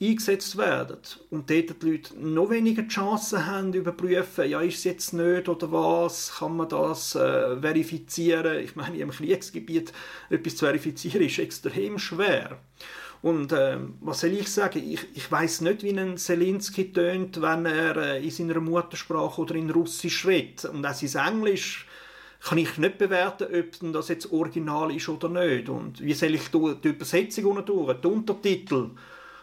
eingesetzt 0.00 0.56
werden 0.56 0.96
und 1.28 1.50
dort 1.50 1.82
die 1.82 1.90
Leute 1.90 2.18
noch 2.18 2.48
weniger 2.48 2.88
Chancen 2.88 3.46
haben, 3.46 3.74
überprüfen, 3.74 4.48
ja, 4.48 4.60
ist 4.62 4.78
es 4.78 4.84
jetzt 4.84 5.12
nicht 5.12 5.48
oder 5.48 5.70
was, 5.70 6.36
kann 6.38 6.56
man 6.56 6.68
das 6.68 7.14
äh, 7.14 7.60
verifizieren. 7.60 8.60
Ich 8.60 8.76
meine, 8.76 8.96
im 8.96 9.10
Kriegsgebiet 9.10 9.92
etwas 10.30 10.56
zu 10.56 10.64
verifizieren 10.64 11.22
ist 11.22 11.38
extrem 11.38 11.98
schwer. 11.98 12.58
Und 13.20 13.52
äh, 13.52 13.76
was 14.00 14.20
soll 14.20 14.32
ich 14.32 14.48
sagen? 14.48 14.82
Ich, 14.90 15.06
ich 15.14 15.30
weiß 15.30 15.60
nicht, 15.60 15.82
wie 15.82 15.98
ein 15.98 16.16
Zelensky 16.16 16.90
tönt, 16.90 17.42
wenn 17.42 17.66
er 17.66 17.96
äh, 17.96 18.24
in 18.24 18.30
seiner 18.30 18.60
Muttersprache 18.60 19.42
oder 19.42 19.54
in 19.54 19.70
Russisch 19.70 20.24
redet. 20.24 20.64
Und 20.64 20.86
auch 20.86 20.94
sein 20.94 21.34
Englisch 21.34 21.86
kann 22.40 22.56
ich 22.56 22.78
nicht 22.78 22.96
bewerten, 22.96 23.48
ob 23.54 23.92
das 23.92 24.08
jetzt 24.08 24.32
original 24.32 24.96
ist 24.96 25.10
oder 25.10 25.28
nicht. 25.28 25.68
Und 25.68 26.00
wie 26.00 26.14
soll 26.14 26.34
ich 26.34 26.48
die 26.48 26.88
Übersetzung 26.88 27.62
durch, 27.66 28.00
die 28.00 28.06
Untertitel 28.06 28.92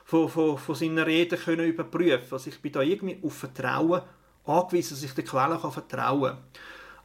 von, 0.08 0.30
von, 0.30 0.58
von 0.58 0.74
seiner 0.74 1.06
Rede 1.06 1.36
können 1.36 1.68
überprüfen 1.68 2.32
Also 2.32 2.50
ich 2.50 2.62
bin 2.62 2.72
da 2.72 2.82
irgendwie 2.82 3.20
auf 3.22 3.34
Vertrauen 3.34 4.02
angewiesen, 4.46 4.96
dass 4.96 5.04
ich 5.04 5.14
den 5.14 5.26
Quellen 5.26 5.60
kann 5.60 5.72
vertrauen 5.72 6.32
kann. 6.32 6.44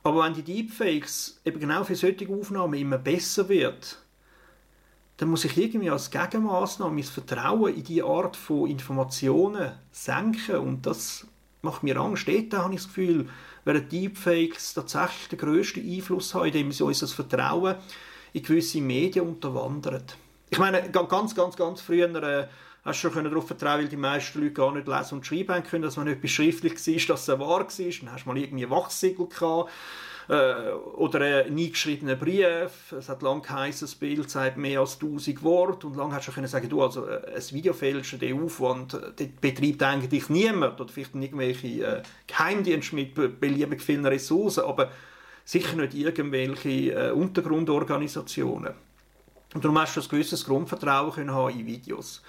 Aber 0.05 0.25
wenn 0.25 0.35
die 0.35 0.45
Deepfakes 0.45 1.41
eben 1.45 1.59
genau 1.59 1.83
für 1.83 1.97
solche 1.97 2.29
Aufnahmen 2.29 2.79
immer 2.79 2.99
besser 2.99 3.49
wird, 3.49 3.99
dann 5.17 5.31
muss 5.31 5.45
ich 5.45 5.57
irgendwie 5.57 5.91
als 5.91 6.13
Gegenmaßnahme 6.13 6.95
mein 6.95 7.03
Vertrauen 7.03 7.75
in 7.75 7.83
diese 7.83 8.05
Art 8.05 8.37
von 8.37 8.71
Informationen 8.71 9.73
senken 9.91 10.57
und 10.59 10.87
das 10.87 11.27
macht 11.61 11.83
mir 11.83 11.97
Angst. 11.97 12.29
Dort 12.29 12.55
habe 12.55 12.75
ich 12.75 12.83
das 12.83 12.89
Gefühl, 12.89 13.29
werden 13.65 13.89
Deepfakes 13.89 14.75
tatsächlich 14.75 15.29
den 15.29 15.39
grössten 15.41 15.89
Einfluss 15.89 16.35
haben, 16.35 16.47
indem 16.47 16.71
sie 16.71 16.85
unser 16.85 17.09
Vertrauen 17.09 17.77
in 18.33 18.43
gewisse 18.45 18.81
Medien 18.81 19.27
unterwandern. 19.27 20.05
Ich 20.51 20.59
meine, 20.59 20.89
ganz, 20.91 21.35
ganz, 21.35 21.57
ganz 21.57 21.81
früher 21.81 22.15
äh, 22.23 22.47
hast 22.85 22.99
schon 22.99 23.25
darauf 23.25 23.47
vertrauen 23.47 23.81
weil 23.81 23.89
die 23.89 23.97
meisten 23.97 24.41
Leute 24.41 24.53
gar 24.53 24.73
nicht 24.73 24.89
lesen 24.89 25.15
und 25.15 25.27
schreiben 25.27 25.63
können, 25.63 25.83
dass 25.83 25.97
man 25.97 26.09
etwas 26.09 26.31
schriftlich 26.31 26.75
war, 26.75 27.15
dass 27.15 27.29
es 27.29 27.39
wahr 27.39 27.61
war. 27.61 27.67
Dann 27.67 28.13
hast 28.13 28.25
du 28.25 28.29
mal 28.29 28.39
irgendwie 28.39 28.69
Wachsiegel 28.69 29.29
gehabt 29.29 29.71
äh, 30.29 30.71
oder 30.97 31.21
ein 31.21 31.57
eingeschriebener 31.57 32.17
Brief. 32.17 32.93
Es 32.97 33.09
hat 33.09 33.23
lange 33.23 33.43
geheißen, 33.43 33.87
das 33.87 33.95
Bild 33.95 34.31
sagt 34.31 34.57
mehr 34.57 34.81
als 34.81 34.95
1000 34.95 35.43
Worte 35.43 35.87
und 35.87 35.97
lange 35.97 36.15
hast 36.15 36.29
du 36.29 36.33
können 36.33 36.47
sagen, 36.47 36.69
du, 36.69 36.83
also 36.83 37.07
äh, 37.07 37.35
ein 37.35 37.51
Videofälschen, 37.53 38.19
der 38.19 38.35
Aufwand, 38.35 38.95
äh, 38.95 39.13
den 39.13 39.37
betreibt 39.41 39.83
eigentlich 39.83 40.29
niemand 40.29 40.81
oder 40.81 40.93
vielleicht 40.93 41.15
irgendwelche 41.15 41.69
äh, 41.69 42.03
Geheimdienste 42.27 42.95
mit 42.97 43.41
beliebig 43.41 43.83
vielen 43.83 44.07
Ressourcen, 44.07 44.65
aber 44.65 44.91
sicher 45.45 45.77
nicht 45.77 45.95
irgendwelche 45.95 46.93
äh, 46.93 47.11
Untergrundorganisationen. 47.13 48.75
Und 49.55 49.65
darum 49.65 49.79
hast 49.79 49.97
du 49.97 50.01
ein 50.01 50.09
gewisses 50.09 50.45
Grundvertrauen 50.45 51.13
können 51.13 51.33
haben 51.33 51.59
in 51.59 51.67
Videos. 51.67 52.23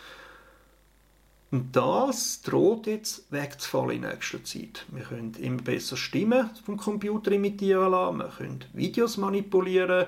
Und 1.54 1.76
das 1.76 2.42
droht 2.42 2.88
jetzt 2.88 3.32
wegzufallen 3.32 3.98
in 3.98 4.10
nächster 4.10 4.44
Zeit. 4.44 4.88
Wir 4.92 5.04
können 5.04 5.36
immer 5.36 5.62
besser 5.62 5.96
Stimmen 5.96 6.50
vom 6.66 6.78
Computer 6.78 7.32
imitieren 7.32 7.92
lassen, 7.92 8.18
wir 8.18 8.34
können 8.36 8.66
Videos 8.74 9.18
manipulieren, 9.18 10.08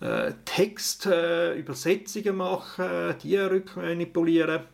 äh, 0.00 0.32
Text, 0.44 1.06
äh, 1.06 1.54
Übersetzungen 1.54 2.36
machen, 2.36 3.14
die 3.22 3.38
rückmanipulieren. 3.38 4.64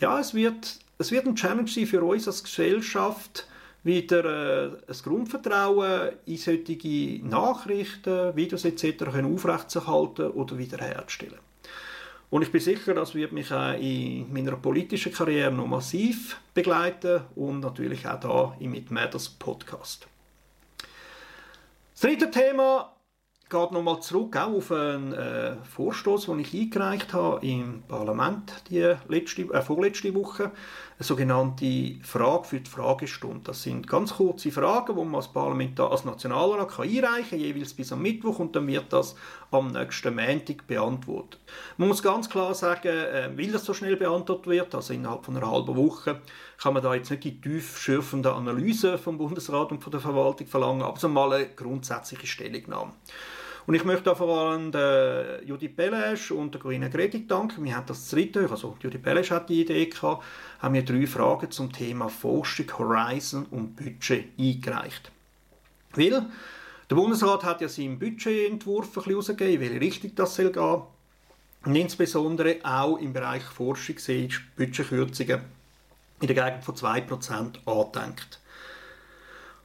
Ja, 0.00 0.20
es 0.20 0.34
wird, 0.34 0.78
es 0.98 1.10
wird 1.10 1.24
ein 1.24 1.34
Challenge 1.34 1.66
sein 1.66 1.86
für 1.86 2.02
uns 2.02 2.26
als 2.26 2.44
Gesellschaft, 2.44 3.46
wieder 3.82 4.24
äh, 4.26 4.66
ein 4.86 4.96
Grundvertrauen 5.02 6.10
in 6.26 6.36
solche 6.36 7.20
Nachrichten, 7.24 8.36
Videos 8.36 8.66
etc. 8.66 9.04
aufrechtzuerhalten 9.24 10.32
oder 10.32 10.58
wiederherzustellen. 10.58 11.49
Und 12.30 12.42
ich 12.42 12.52
bin 12.52 12.60
sicher, 12.60 12.94
das 12.94 13.14
wird 13.14 13.32
mich 13.32 13.52
auch 13.52 13.72
in 13.72 14.32
meiner 14.32 14.56
politischen 14.56 15.12
Karriere 15.12 15.50
noch 15.50 15.66
massiv 15.66 16.40
begleiten 16.54 17.22
und 17.34 17.60
natürlich 17.60 18.06
auch 18.06 18.20
da 18.20 18.56
im 18.60 18.70
Mit 18.70 18.92
Matters 18.92 19.28
Podcast. 19.28 20.06
Das 21.92 22.02
dritte 22.02 22.30
Thema 22.30 22.94
geht 23.50 23.72
nochmal 23.72 24.00
zurück 24.00 24.36
auch 24.36 24.54
auf 24.54 24.70
einen 24.70 25.12
äh, 25.12 25.56
Vorstoß, 25.74 26.26
den 26.26 26.38
ich 26.38 26.54
eingereicht 26.54 27.12
habe 27.12 27.44
im 27.44 27.82
Parlament 27.88 28.62
die 28.70 28.94
letzte, 29.08 29.42
äh, 29.42 29.60
vorletzte 29.60 30.14
Woche. 30.14 30.52
Eine 31.00 31.06
sogenannte 31.06 31.94
Frage 32.02 32.44
für 32.44 32.60
die 32.60 32.68
Fragestunde. 32.68 33.40
Das 33.44 33.62
sind 33.62 33.88
ganz 33.88 34.16
kurze 34.16 34.52
Fragen, 34.52 34.94
die 34.94 35.02
man 35.02 35.14
als 35.14 35.28
Parlamentar, 35.28 35.90
als 35.90 36.04
Nationalrat 36.04 36.68
kann 36.68 36.86
einreichen 36.86 37.30
kann, 37.30 37.38
jeweils 37.38 37.72
bis 37.72 37.90
am 37.90 38.02
Mittwoch 38.02 38.38
und 38.38 38.54
dann 38.54 38.66
wird 38.66 38.92
das 38.92 39.16
am 39.50 39.68
nächsten 39.68 40.14
Montag 40.14 40.66
beantwortet. 40.66 41.40
Man 41.78 41.88
muss 41.88 42.02
ganz 42.02 42.28
klar 42.28 42.52
sagen, 42.54 42.88
äh, 42.88 43.30
weil 43.34 43.50
das 43.50 43.64
so 43.64 43.72
schnell 43.72 43.96
beantwortet 43.96 44.46
wird, 44.48 44.74
also 44.74 44.92
innerhalb 44.92 45.24
von 45.24 45.38
einer 45.38 45.50
halben 45.50 45.74
Woche, 45.74 46.20
kann 46.58 46.74
man 46.74 46.82
da 46.82 46.94
jetzt 46.94 47.10
nicht 47.10 47.24
die 47.24 47.40
tiefschürfende 47.40 48.34
Analyse 48.34 48.98
vom 48.98 49.16
Bundesrat 49.16 49.72
und 49.72 49.82
von 49.82 49.92
der 49.92 50.02
Verwaltung 50.02 50.48
verlangen, 50.48 50.82
aber 50.82 50.98
so 50.98 51.08
mal 51.08 51.32
eine 51.32 51.48
grundsätzliche 51.48 52.26
Stellungnahme. 52.26 52.92
Und 53.70 53.76
ich 53.76 53.84
möchte 53.84 54.16
vor 54.16 54.36
allem 54.36 54.72
der 54.72 55.42
Judith 55.46 55.76
Belesch 55.76 56.32
und 56.32 56.52
der 56.52 56.60
Corinna 56.60 56.88
Gredig 56.88 57.28
danken. 57.28 57.62
Wir 57.62 57.76
haben 57.76 57.86
das 57.86 58.10
dritte, 58.10 58.48
also 58.50 58.76
Judith 58.80 59.00
Belesch 59.00 59.30
hat 59.30 59.48
die 59.48 59.60
Idee 59.60 59.86
gehabt, 59.86 60.24
haben 60.58 60.74
wir 60.74 60.84
drei 60.84 61.06
Fragen 61.06 61.52
zum 61.52 61.70
Thema 61.70 62.08
Forschung, 62.08 62.66
Horizon 62.76 63.46
und 63.52 63.76
Budget 63.76 64.36
eingereicht. 64.36 65.12
Weil 65.94 66.26
der 66.90 66.96
Bundesrat 66.96 67.44
hat 67.44 67.60
ja 67.60 67.68
seinen 67.68 68.00
Budgetentwurf 68.00 68.88
ein 68.88 68.92
bisschen 68.92 69.14
rausgegeben, 69.14 69.60
welche 69.60 69.80
Richtung 69.80 70.16
das 70.16 70.34
soll 70.34 70.50
gehen. 70.50 70.82
Und 71.64 71.76
insbesondere 71.76 72.56
auch 72.64 72.96
im 72.96 73.12
Bereich 73.12 73.44
Forschung 73.44 73.98
sind 73.98 74.32
Budgetkürzungen 74.56 75.42
in 76.20 76.26
der 76.26 76.34
Gegend 76.34 76.64
von 76.64 76.74
2% 76.74 77.64
angedenkt. 77.66 78.40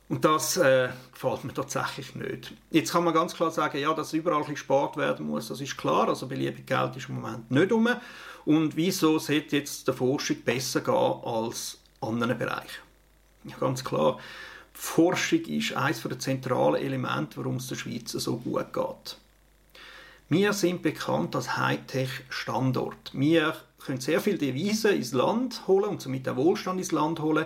Und 0.07 0.23
das 0.23 0.57
äh, 0.57 0.89
gefällt 1.11 1.43
mir 1.45 1.53
tatsächlich 1.53 2.13
nicht. 2.13 2.53
Jetzt 2.69 2.91
kann 2.91 3.03
man 3.03 3.13
ganz 3.13 3.33
klar 3.33 3.49
sagen, 3.49 3.79
ja, 3.79 3.91
dass 3.93 4.13
überall 4.13 4.43
gespart 4.43 4.97
werden 4.97 5.25
muss, 5.25 5.47
das 5.47 5.61
ist 5.61 5.77
klar. 5.77 6.09
Also 6.09 6.27
beliebig 6.27 6.67
Geld 6.67 6.95
ist 6.95 7.09
im 7.09 7.15
Moment 7.15 7.49
nicht 7.49 7.71
um. 7.71 7.89
Und 8.45 8.75
wieso 8.75 9.17
sollte 9.17 9.57
jetzt 9.57 9.87
der 9.87 9.95
Forschung 9.95 10.37
besser 10.41 10.81
gehen 10.81 10.93
als 10.93 11.79
anderen 12.01 12.37
Bereichen? 12.37 12.83
Ja, 13.45 13.57
ganz 13.57 13.83
klar. 13.83 14.19
Forschung 14.73 15.41
ist 15.45 15.73
eines 15.73 16.03
der 16.03 16.19
zentralen 16.19 16.83
Elemente, 16.83 17.37
warum 17.37 17.55
es 17.55 17.67
der 17.67 17.75
Schweiz 17.75 18.11
so 18.11 18.37
gut 18.37 18.73
geht. 18.73 19.17
Wir 20.29 20.53
sind 20.53 20.83
bekannt 20.83 21.35
als 21.35 21.57
Hightech-Standort. 21.57 23.11
Wir 23.13 23.55
können 23.79 24.01
sehr 24.01 24.19
viele 24.19 24.37
Devisen 24.37 24.93
ins 24.95 25.13
Land 25.13 25.67
holen 25.67 25.91
und 25.91 26.01
somit 26.01 26.27
auch 26.27 26.35
Wohlstand 26.35 26.79
ins 26.79 26.91
Land 26.91 27.19
holen 27.19 27.45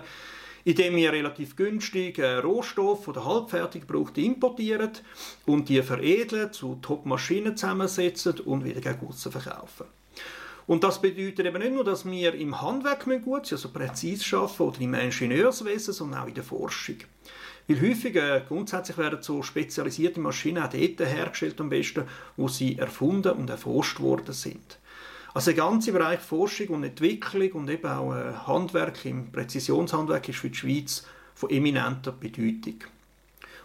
indem 0.64 0.96
wir 0.96 1.12
relativ 1.12 1.56
günstig 1.56 2.18
äh, 2.18 2.36
Rohstoff 2.36 3.08
oder 3.08 3.24
halbfertig 3.24 3.86
gebrauchte 3.86 4.20
importieren 4.20 4.90
und 5.46 5.68
die 5.68 5.82
veredeln, 5.82 6.52
zu 6.52 6.78
Top-Maschinen 6.82 7.56
zusammensetzen 7.56 8.40
und 8.40 8.64
wieder 8.64 8.80
gegen 8.80 9.06
aussen 9.06 9.32
verkaufen. 9.32 9.86
Und 10.66 10.84
das 10.84 11.00
bedeutet 11.00 11.46
eben 11.46 11.58
nicht 11.58 11.74
nur, 11.74 11.84
dass 11.84 12.04
wir 12.04 12.34
im 12.34 12.60
Handwerk 12.60 13.04
gut 13.24 13.46
sind, 13.46 13.58
also 13.58 13.70
präzise 13.70 14.36
arbeiten 14.36 14.62
oder 14.62 14.80
im 14.80 14.94
Ingenieurswesen, 14.94 15.94
sondern 15.94 16.22
auch 16.22 16.28
in 16.28 16.34
der 16.34 16.44
Forschung. 16.44 16.96
Weil 17.66 17.80
häufig, 17.80 18.16
äh, 18.16 18.42
grundsätzlich 18.46 18.98
werden 18.98 19.22
so 19.22 19.42
spezialisierte 19.42 20.20
Maschinen 20.20 20.62
auch 20.62 20.70
dort 20.70 21.00
hergestellt 21.00 21.60
am 21.60 21.70
besten, 21.70 22.04
wo 22.36 22.48
sie 22.48 22.78
erfunden 22.78 23.32
und 23.32 23.50
erforscht 23.50 24.00
worden 24.00 24.32
sind. 24.32 24.78
Also 25.32 25.52
der 25.52 25.62
ganze 25.64 25.92
Bereich 25.92 26.20
Forschung 26.20 26.68
und 26.68 26.84
Entwicklung 26.84 27.52
und 27.52 27.70
eben 27.70 27.86
auch 27.86 28.14
äh, 28.14 28.32
Handwerk 28.46 29.04
im 29.04 29.30
Präzisionshandwerk 29.30 30.28
ist 30.28 30.38
für 30.38 30.50
die 30.50 30.56
Schweiz 30.56 31.06
von 31.34 31.50
eminenter 31.50 32.12
Bedeutung. 32.12 32.84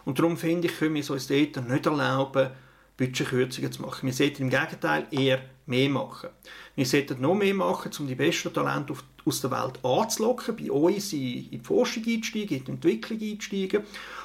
Und 0.04 0.18
darum 0.18 0.36
finde 0.36 0.68
ich, 0.68 0.78
können 0.78 0.94
wir 0.94 1.00
es 1.00 1.10
uns 1.10 1.26
dort 1.26 1.68
nicht 1.68 1.86
erlauben, 1.86 2.50
Budgetkürzungen 2.96 3.72
zu 3.72 3.82
machen. 3.82 4.06
Wir 4.06 4.12
sollten 4.12 4.42
im 4.42 4.50
Gegenteil 4.50 5.06
eher 5.10 5.42
mehr 5.66 5.90
machen. 5.90 6.30
Wir 6.76 6.86
sollten 6.86 7.20
noch 7.20 7.34
mehr 7.34 7.54
machen, 7.54 7.90
um 7.98 8.06
die 8.06 8.14
besten 8.14 8.54
Talente 8.54 8.94
aus 9.24 9.40
der 9.40 9.50
Welt 9.50 9.84
anzulocken, 9.84 10.56
bei 10.56 10.70
uns 10.70 11.12
in, 11.12 11.50
die 11.50 11.60
Forschung 11.62 12.04
einzusteigen, 12.06 12.58
in 12.58 12.64
die 12.64 12.70
Entwicklung 12.70 13.20
einzusteigen, 13.20 13.82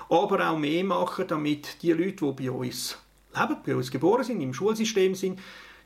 aber 0.10 0.50
auch 0.50 0.57
mehr 0.57 0.83
machen, 0.83 1.25
damit 1.27 1.81
die 1.81 1.92
Leute, 1.92 2.33
die 2.37 2.44
bei 2.44 2.51
uns 2.51 2.98
leben, 3.35 3.57
bei 3.66 3.75
uns 3.75 3.92
geboren 3.92 4.24
sind, 4.24 4.42
im 4.42 4.53
Schulsystem 4.53 5.16
sind, 5.16 5.39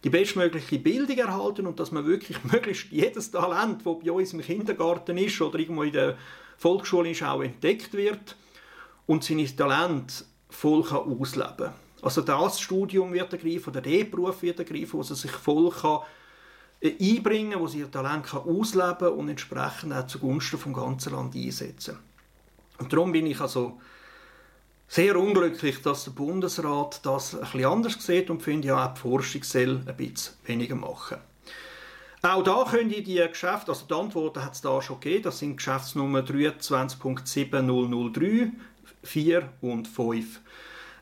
die 0.06 0.12
bestmögliche 0.12 0.78
Bildung 0.78 1.18
erhalten 1.18 1.66
und 1.66 1.80
dass 1.80 1.92
man 1.92 2.06
wirklich 2.06 2.38
möglichst 2.52 2.92
jedes 2.92 3.32
Talent, 3.32 3.82
das 3.84 3.96
bei 4.04 4.12
uns 4.12 4.34
im 4.34 4.42
Kindergarten 4.42 5.18
ist 5.18 5.42
oder 5.42 5.58
irgendwo 5.58 5.82
in 5.82 5.94
der 5.94 6.16
Volksschule 6.58 7.10
ist, 7.10 7.24
auch 7.24 7.42
entdeckt 7.42 7.92
wird 7.94 8.36
und 9.08 9.24
seine 9.24 9.54
Talent 9.54 10.24
voll 10.48 10.84
ausleben 10.84 11.58
kann. 11.58 11.74
Also 12.04 12.22
das 12.22 12.60
Studium 12.62 13.14
wird 13.14 13.34
ergreifen 13.34 13.72
oder 13.72 13.82
der 13.82 14.04
Beruf 14.04 14.44
wird 14.44 14.60
ergreifen, 14.60 14.94
wo 14.94 15.02
sie 15.02 15.16
sich 15.16 15.32
voll 15.32 15.72
kann 15.72 16.02
äh, 16.82 16.94
einbringen, 17.02 17.60
wo 17.60 17.66
sie 17.66 17.80
ihr 17.80 17.90
Talent 17.90 18.28
kann 18.28 18.42
ausleben 18.42 19.08
und 19.08 19.30
entsprechend 19.30 19.92
auch 19.92 20.06
zugunsten 20.06 20.60
vom 20.60 20.74
ganzen 20.74 21.14
Land 21.14 21.36
einsetzen. 21.36 21.98
Und 22.78 22.94
darum 22.94 23.12
bin 23.12 23.26
ich 23.26 23.42
also 23.42 23.82
sehr 24.96 25.20
unglücklich, 25.20 25.82
dass 25.82 26.06
der 26.06 26.12
Bundesrat 26.12 27.06
das 27.06 27.38
bisschen 27.38 27.66
anders 27.66 27.98
sieht 28.00 28.30
und 28.30 28.42
finde 28.42 28.70
ja 28.70 28.86
auch 28.86 28.94
die 28.94 29.02
Forschung 29.02 29.44
soll 29.44 29.82
ein 29.86 29.98
bisschen 29.98 30.36
weniger 30.46 30.76
machen. 30.76 31.18
Auch 32.22 32.44
da 32.44 32.64
können 32.64 32.88
die 32.88 33.04
Geschäfte, 33.04 33.74
also 33.74 33.88
die 33.88 33.94
Antworten 33.94 34.42
hat 34.42 34.54
es 34.54 34.62
da 34.62 34.82
schon 34.82 35.02
gegeben, 35.02 35.24
das 35.24 35.40
sind 35.40 35.58
Geschäftsnummer 35.58 36.22
23.7003, 36.22 38.52
4 39.04 39.50
und 39.60 39.86
5. 39.86 40.40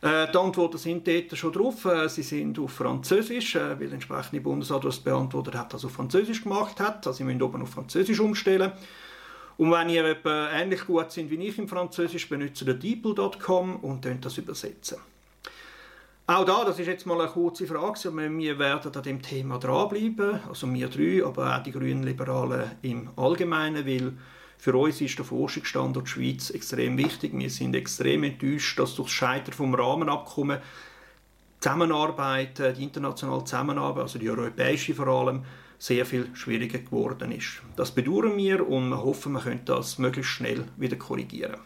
Äh, 0.02 0.32
die 0.32 0.38
Antworten 0.38 0.80
sind 0.80 1.08
dort 1.08 1.38
schon 1.38 1.54
drauf. 1.54 1.86
Äh, 1.86 2.10
sie 2.10 2.24
sind 2.24 2.58
auf 2.58 2.72
Französisch, 2.72 3.54
äh, 3.56 3.80
weil 3.80 3.88
der 3.88 3.94
entsprechende 3.94 4.42
Bundesrat, 4.42 4.86
das 4.86 5.00
beantwortet 5.00 5.54
hat, 5.56 5.72
das 5.72 5.86
auf 5.86 5.92
Französisch 5.92 6.42
gemacht 6.42 6.80
hat. 6.80 7.06
Also 7.06 7.18
Sie 7.18 7.24
müssen 7.24 7.44
oben 7.44 7.62
auf 7.62 7.70
Französisch 7.70 8.20
umstellen. 8.20 8.72
Und 9.58 9.72
wenn 9.72 9.90
ihr 9.90 10.18
ähnlich 10.26 10.86
gut 10.86 11.12
sind 11.12 11.30
wie 11.30 11.48
ich 11.48 11.58
im 11.58 11.68
Französisch, 11.68 12.28
benutzt 12.28 12.62
ihr 12.64 12.74
deeple.com 12.74 13.78
und 13.78 14.08
das 14.22 14.38
übersetzen. 14.38 14.98
Auch 16.26 16.46
da, 16.46 16.64
das 16.64 16.80
ist 16.80 16.88
jetzt 16.88 17.06
mal 17.06 17.20
eine 17.20 17.30
kurze 17.30 17.68
Frage, 17.68 18.00
wir 18.16 18.58
werden 18.58 18.96
an 18.96 19.04
dem 19.04 19.22
Thema 19.22 19.60
dranbleiben, 19.60 20.40
also 20.48 20.74
wir 20.74 20.88
drei, 20.88 21.26
aber 21.26 21.58
auch 21.58 21.64
die 21.64 21.74
Grünen 21.74 22.04
Liberalen 22.04 22.72
im 22.82 23.10
Allgemeinen, 23.18 23.86
weil 23.86 24.14
für 24.58 24.74
uns 24.78 25.02
ist 25.02 25.18
der 25.18 25.26
Forschungsstandort 25.26 26.08
Schweiz 26.08 26.50
extrem 26.52 26.98
wichtig. 26.98 27.34
Wir 27.34 27.50
sind 27.50 27.76
extrem 27.76 28.24
enttäuscht, 28.24 28.80
dass 28.80 28.96
durch 28.96 29.10
das 29.10 29.14
Scheitern 29.14 29.54
vom 29.54 29.76
Rahmenabkommen 29.76 30.60
Zusammenarbeit, 31.60 32.78
die 32.78 32.84
internationale 32.84 33.44
Zusammenarbeit, 33.44 34.04
also 34.04 34.18
die 34.18 34.30
europäische 34.30 34.94
vor 34.96 35.08
allem, 35.08 35.44
sehr 35.84 36.06
viel 36.06 36.34
schwieriger 36.34 36.80
geworden 36.80 37.34
ist. 37.34 37.62
Das 37.76 37.92
bedauern 37.92 38.38
wir 38.38 38.66
und 38.66 38.88
wir 38.88 39.04
hoffen, 39.04 39.34
wir 39.34 39.42
können 39.42 39.66
das 39.66 39.98
möglichst 39.98 40.32
schnell 40.32 40.64
wieder 40.78 40.96
korrigieren. 40.96 41.58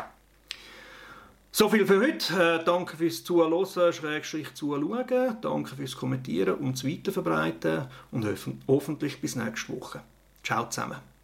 So 1.52 1.70
viel 1.70 1.86
für 1.86 2.00
heute. 2.00 2.62
Äh, 2.62 2.64
danke 2.66 2.98
fürs 2.98 3.24
Zuhören, 3.24 3.94
Schrägstrich 3.94 4.56
Zuschauen. 4.56 5.38
Danke 5.42 5.76
fürs 5.76 5.96
Kommentieren 5.96 6.56
und 6.56 6.74
das 6.74 6.84
Weiterverbreiten 6.84 7.86
und 8.12 8.26
hoffentlich 8.68 9.22
bis 9.22 9.36
nächste 9.36 9.80
Woche. 9.80 10.02
Ciao 10.44 10.68
zusammen. 10.68 11.17